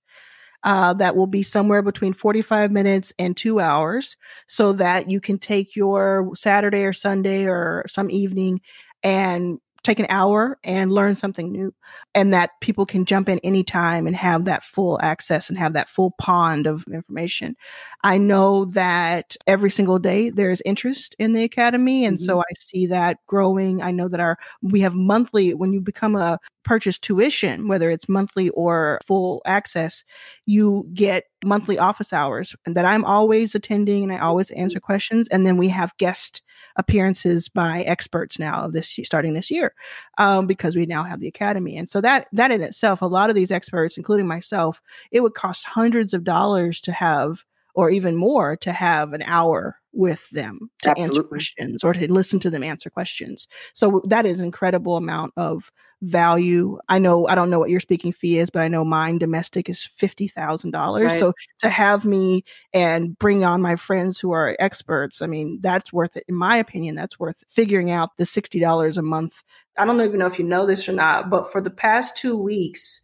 Uh, 0.64 0.92
that 0.94 1.14
will 1.16 1.26
be 1.26 1.42
somewhere 1.42 1.82
between 1.82 2.12
45 2.12 2.72
minutes 2.72 3.12
and 3.18 3.36
two 3.36 3.60
hours 3.60 4.16
so 4.48 4.72
that 4.72 5.10
you 5.10 5.20
can 5.20 5.38
take 5.38 5.76
your 5.76 6.32
Saturday 6.34 6.82
or 6.82 6.92
Sunday 6.92 7.46
or 7.46 7.84
some 7.88 8.10
evening 8.10 8.60
and 9.02 9.60
take 9.86 10.00
an 10.00 10.06
hour 10.08 10.58
and 10.64 10.92
learn 10.92 11.14
something 11.14 11.50
new 11.50 11.72
and 12.14 12.34
that 12.34 12.50
people 12.60 12.84
can 12.84 13.04
jump 13.04 13.28
in 13.28 13.38
anytime 13.38 14.06
and 14.06 14.16
have 14.16 14.44
that 14.44 14.62
full 14.62 14.98
access 15.00 15.48
and 15.48 15.56
have 15.56 15.72
that 15.72 15.88
full 15.88 16.10
pond 16.18 16.66
of 16.66 16.84
information. 16.92 17.56
I 18.02 18.18
know 18.18 18.66
that 18.66 19.36
every 19.46 19.70
single 19.70 19.98
day 19.98 20.30
there's 20.30 20.60
interest 20.64 21.14
in 21.18 21.32
the 21.32 21.44
academy. 21.44 22.04
And 22.04 22.16
mm-hmm. 22.16 22.24
so 22.24 22.40
I 22.40 22.52
see 22.58 22.86
that 22.86 23.18
growing. 23.26 23.80
I 23.80 23.92
know 23.92 24.08
that 24.08 24.20
our, 24.20 24.36
we 24.60 24.80
have 24.80 24.94
monthly, 24.94 25.54
when 25.54 25.72
you 25.72 25.80
become 25.80 26.16
a 26.16 26.38
purchase 26.64 26.98
tuition, 26.98 27.68
whether 27.68 27.90
it's 27.90 28.08
monthly 28.08 28.50
or 28.50 29.00
full 29.06 29.40
access, 29.46 30.04
you 30.46 30.88
get 30.92 31.24
monthly 31.44 31.78
office 31.78 32.12
hours 32.12 32.56
and 32.66 32.74
that 32.74 32.84
I'm 32.84 33.04
always 33.04 33.54
attending 33.54 34.02
and 34.02 34.12
I 34.12 34.18
always 34.18 34.50
answer 34.50 34.78
mm-hmm. 34.78 34.86
questions. 34.86 35.28
And 35.28 35.46
then 35.46 35.56
we 35.56 35.68
have 35.68 35.96
guest 35.98 36.42
appearances 36.76 37.48
by 37.48 37.82
experts 37.82 38.38
now 38.38 38.62
of 38.62 38.72
this 38.72 38.98
starting 39.02 39.32
this 39.34 39.50
year 39.50 39.74
um, 40.18 40.46
because 40.46 40.76
we 40.76 40.86
now 40.86 41.02
have 41.02 41.20
the 41.20 41.28
academy 41.28 41.76
and 41.76 41.88
so 41.88 42.00
that 42.00 42.26
that 42.32 42.50
in 42.50 42.62
itself 42.62 43.02
a 43.02 43.06
lot 43.06 43.30
of 43.30 43.36
these 43.36 43.50
experts 43.50 43.96
including 43.96 44.26
myself 44.26 44.80
it 45.10 45.20
would 45.20 45.34
cost 45.34 45.64
hundreds 45.64 46.12
of 46.14 46.24
dollars 46.24 46.80
to 46.80 46.92
have 46.92 47.44
or 47.76 47.90
even 47.90 48.16
more 48.16 48.56
to 48.56 48.72
have 48.72 49.12
an 49.12 49.22
hour 49.26 49.78
with 49.92 50.28
them 50.30 50.70
to 50.82 50.90
Absolutely. 50.90 51.18
answer 51.18 51.22
questions 51.22 51.84
or 51.84 51.92
to 51.92 52.12
listen 52.12 52.40
to 52.40 52.50
them 52.50 52.62
answer 52.62 52.90
questions. 52.90 53.46
So 53.74 54.02
that 54.04 54.26
is 54.26 54.40
incredible 54.40 54.96
amount 54.96 55.32
of 55.36 55.70
value. 56.02 56.78
I 56.88 56.98
know 56.98 57.26
I 57.26 57.34
don't 57.34 57.50
know 57.50 57.58
what 57.58 57.70
your 57.70 57.80
speaking 57.80 58.12
fee 58.12 58.38
is, 58.38 58.50
but 58.50 58.62
I 58.62 58.68
know 58.68 58.84
mine 58.84 59.18
domestic 59.18 59.68
is 59.68 59.88
fifty 59.96 60.28
thousand 60.28 60.70
right. 60.70 60.80
dollars. 60.80 61.18
So 61.18 61.32
to 61.60 61.68
have 61.68 62.04
me 62.04 62.44
and 62.72 63.18
bring 63.18 63.44
on 63.44 63.62
my 63.62 63.76
friends 63.76 64.18
who 64.18 64.32
are 64.32 64.56
experts, 64.58 65.22
I 65.22 65.26
mean 65.26 65.58
that's 65.60 65.92
worth 65.92 66.16
it. 66.16 66.24
In 66.28 66.34
my 66.34 66.56
opinion, 66.56 66.94
that's 66.94 67.18
worth 67.18 67.42
figuring 67.48 67.90
out 67.90 68.16
the 68.16 68.26
sixty 68.26 68.60
dollars 68.60 68.98
a 68.98 69.02
month. 69.02 69.42
I 69.78 69.84
don't 69.84 70.00
even 70.00 70.18
know 70.18 70.26
if 70.26 70.38
you 70.38 70.44
know 70.44 70.66
this 70.66 70.88
or 70.88 70.92
not, 70.92 71.30
but 71.30 71.52
for 71.52 71.60
the 71.60 71.70
past 71.70 72.16
two 72.16 72.36
weeks, 72.36 73.02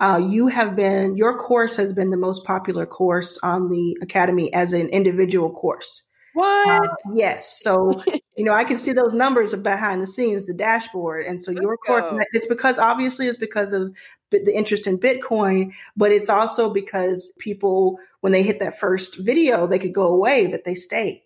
uh, 0.00 0.20
you 0.28 0.48
have 0.48 0.76
been 0.76 1.16
your 1.16 1.38
course 1.38 1.76
has 1.76 1.92
been 1.92 2.10
the 2.10 2.16
most 2.16 2.44
popular 2.44 2.86
course 2.86 3.38
on 3.42 3.68
the 3.70 3.98
academy 4.02 4.52
as 4.52 4.72
an 4.72 4.88
individual 4.88 5.50
course. 5.50 6.04
What? 6.34 6.68
Uh, 6.68 6.94
yes. 7.14 7.60
So 7.62 8.02
you 8.36 8.44
know, 8.44 8.52
I 8.52 8.64
can 8.64 8.78
see 8.78 8.92
those 8.92 9.12
numbers 9.12 9.54
behind 9.54 10.00
the 10.00 10.06
scenes, 10.06 10.46
the 10.46 10.54
dashboard, 10.54 11.26
and 11.26 11.40
so 11.40 11.52
Let's 11.52 11.62
your 11.62 11.76
course. 11.76 12.02
Go. 12.02 12.20
It's 12.32 12.46
because 12.46 12.78
obviously 12.78 13.26
it's 13.26 13.38
because 13.38 13.72
of 13.72 13.94
the 14.30 14.56
interest 14.56 14.86
in 14.86 14.98
Bitcoin, 14.98 15.72
but 15.96 16.10
it's 16.10 16.30
also 16.30 16.72
because 16.72 17.32
people 17.38 17.98
when 18.20 18.32
they 18.32 18.42
hit 18.42 18.60
that 18.60 18.78
first 18.78 19.18
video, 19.18 19.66
they 19.66 19.78
could 19.78 19.92
go 19.92 20.08
away, 20.08 20.46
but 20.46 20.64
they 20.64 20.74
stay. 20.74 21.24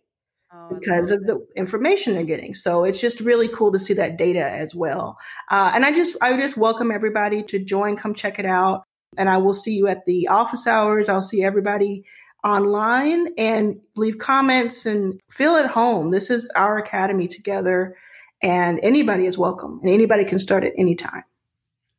Oh, 0.53 0.69
because 0.79 1.11
of 1.11 1.27
the 1.27 1.45
information 1.57 2.15
they're 2.15 2.25
getting. 2.25 2.55
So 2.55 2.85
it's 2.85 3.01
just 3.01 3.21
really 3.21 3.49
cool 3.49 3.73
to 3.73 3.81
see 3.81 3.95
that 3.95 4.17
data 4.17 4.49
as 4.49 4.75
well. 4.75 5.19
Uh, 5.51 5.73
and 5.75 5.85
I 5.85 5.93
just, 5.93 6.17
I 6.21 6.37
just 6.37 6.57
welcome 6.57 6.91
everybody 6.93 7.43
to 7.45 7.59
join, 7.59 7.97
come 7.97 8.15
check 8.15 8.39
it 8.39 8.47
out. 8.47 8.85
And 9.19 9.29
I 9.29 9.39
will 9.39 9.55
see 9.55 9.75
you 9.75 9.89
at 9.89 10.07
the 10.07 10.29
office 10.29 10.67
hours. 10.67 11.09
I'll 11.09 11.21
see 11.21 11.43
everybody 11.43 12.05
online 12.47 13.29
and 13.37 13.81
leave 13.97 14.19
comments 14.19 14.87
and 14.87 15.21
feel 15.29 15.57
at 15.57 15.69
home. 15.69 16.11
This 16.11 16.31
is 16.31 16.49
our 16.55 16.79
academy 16.79 17.27
together 17.27 17.97
and 18.41 18.79
anybody 18.83 19.27
is 19.27 19.37
welcome 19.37 19.81
and 19.83 19.91
anybody 19.91 20.25
can 20.25 20.39
start 20.39 20.63
at 20.63 20.73
any 20.79 20.95
time. 20.95 21.25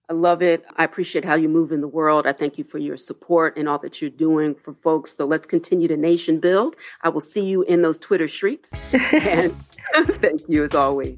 I 0.10 0.13
love 0.13 0.41
it. 0.41 0.63
I 0.77 0.86
appreciate 0.86 1.25
how 1.25 1.36
you 1.36 1.49
move 1.49 1.73
in 1.73 1.81
the 1.81 1.88
world. 1.88 2.25
I 2.25 2.31
thank 2.31 2.57
you 2.57 2.63
for 2.63 2.77
your 2.77 2.95
support 2.95 3.57
and 3.57 3.67
all 3.67 3.77
that 3.79 4.01
you're 4.01 4.10
doing 4.10 4.55
for 4.55 4.73
folks. 4.73 5.12
So 5.12 5.25
let's 5.25 5.45
continue 5.45 5.89
to 5.89 5.97
nation 5.97 6.39
build. 6.39 6.77
I 7.01 7.10
will 7.10 7.19
see 7.19 7.43
you 7.43 7.63
in 7.63 7.81
those 7.81 7.97
Twitter 7.97 8.29
streets. 8.29 8.71
and 9.12 9.53
thank 10.21 10.41
you 10.47 10.63
as 10.63 10.73
always. 10.73 11.17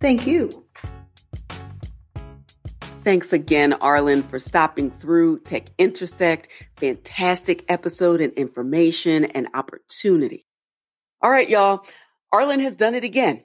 Thank 0.00 0.24
you. 0.24 0.61
Thanks 3.04 3.32
again, 3.32 3.72
Arlan, 3.72 4.22
for 4.22 4.38
stopping 4.38 4.90
through 4.90 5.40
Tech 5.40 5.70
Intersect. 5.76 6.48
Fantastic 6.76 7.64
episode 7.68 8.20
and 8.20 8.32
information 8.34 9.24
and 9.24 9.48
opportunity. 9.54 10.46
All 11.20 11.30
right, 11.30 11.48
y'all. 11.48 11.84
Arlan 12.32 12.62
has 12.62 12.76
done 12.76 12.94
it 12.94 13.04
again 13.04 13.42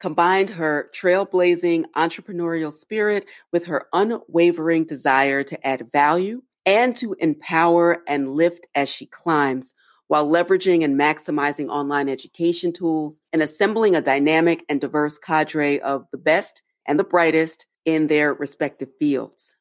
combined 0.00 0.50
her 0.50 0.90
trailblazing 0.94 1.84
entrepreneurial 1.94 2.72
spirit 2.72 3.26
with 3.52 3.66
her 3.66 3.86
unwavering 3.92 4.84
desire 4.84 5.44
to 5.44 5.66
add 5.66 5.92
value 5.92 6.42
and 6.66 6.96
to 6.96 7.14
empower 7.20 8.02
and 8.08 8.30
lift 8.30 8.66
as 8.74 8.88
she 8.88 9.06
climbs 9.06 9.74
while 10.08 10.26
leveraging 10.26 10.82
and 10.82 10.98
maximizing 10.98 11.68
online 11.68 12.08
education 12.08 12.72
tools 12.72 13.20
and 13.32 13.42
assembling 13.42 13.94
a 13.94 14.00
dynamic 14.00 14.64
and 14.68 14.80
diverse 14.80 15.18
cadre 15.18 15.78
of 15.80 16.06
the 16.10 16.18
best 16.18 16.62
and 16.86 16.98
the 16.98 17.04
brightest 17.04 17.66
in 17.94 18.06
their 18.06 18.32
respective 18.32 18.88
fields. 18.98 19.56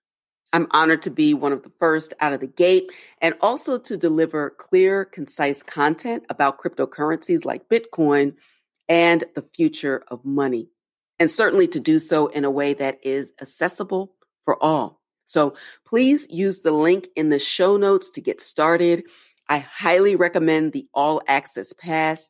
I'm 0.51 0.67
honored 0.71 1.03
to 1.03 1.11
be 1.11 1.33
one 1.33 1.51
of 1.51 1.63
the 1.63 1.71
first 1.79 2.13
out 2.19 2.33
of 2.33 2.39
the 2.39 2.47
gate 2.47 2.89
and 3.21 3.35
also 3.41 3.77
to 3.77 3.97
deliver 3.97 4.49
clear, 4.49 5.05
concise 5.05 5.61
content 5.61 6.23
about 6.29 6.59
cryptocurrencies 6.59 7.45
like 7.45 7.69
Bitcoin 7.69 8.33
and 8.87 9.23
the 9.35 9.41
future 9.41 10.03
of 10.07 10.25
money. 10.25 10.69
And 11.19 11.29
certainly 11.29 11.67
to 11.69 11.79
do 11.79 11.99
so 11.99 12.27
in 12.27 12.45
a 12.45 12.51
way 12.51 12.73
that 12.73 12.99
is 13.03 13.31
accessible 13.39 14.13
for 14.43 14.61
all. 14.63 15.01
So 15.25 15.55
please 15.85 16.25
use 16.29 16.61
the 16.61 16.71
link 16.71 17.07
in 17.15 17.29
the 17.29 17.39
show 17.39 17.77
notes 17.77 18.09
to 18.11 18.21
get 18.21 18.41
started. 18.41 19.03
I 19.47 19.59
highly 19.59 20.15
recommend 20.15 20.73
the 20.73 20.87
all 20.93 21.21
access 21.27 21.73
pass, 21.73 22.29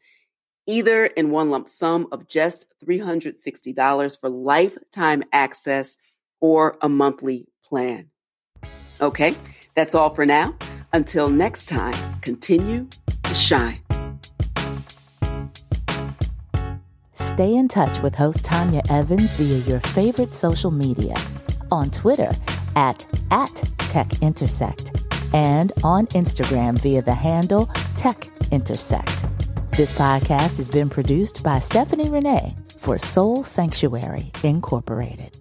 either 0.70 1.08
in 1.08 1.32
one 1.32 1.50
lump 1.50 1.68
sum 1.68 2.08
of 2.12 2.28
just 2.28 2.68
$360 2.86 4.22
for 4.22 4.30
lifetime 4.30 5.24
access 5.34 5.98
or 6.40 6.78
a 6.82 6.88
monthly 6.88 7.48
plan. 7.66 8.10
Okay, 9.02 9.36
that's 9.76 9.96
all 9.96 10.14
for 10.14 10.26
now. 10.26 10.56
Until 10.94 11.30
next 11.30 11.68
time, 11.68 11.96
continue 12.22 12.88
to 13.24 13.34
shine. 13.34 13.82
Stay 17.14 17.56
in 17.56 17.68
touch 17.68 18.02
with 18.02 18.14
host 18.14 18.46
Tanya 18.46 18.82
Evans 18.90 19.34
via 19.34 19.60
your 19.60 19.80
favorite 19.80 20.34
social 20.34 20.72
media 20.72 21.16
on 21.72 21.90
Twitter 21.90 22.32
at, 22.76 23.06
at 23.32 23.50
TechIntersect 23.90 25.34
and 25.34 25.72
on 25.84 26.06
Instagram 26.08 26.78
via 26.80 27.02
the 27.02 27.14
handle 27.14 27.68
TechIntersect. 27.96 29.19
This 29.80 29.94
podcast 29.94 30.58
has 30.58 30.68
been 30.68 30.90
produced 30.90 31.42
by 31.42 31.60
Stephanie 31.60 32.10
Renee 32.10 32.54
for 32.80 32.98
Soul 32.98 33.46
Sanctuary 33.46 34.30
Incorporated. 34.44 35.38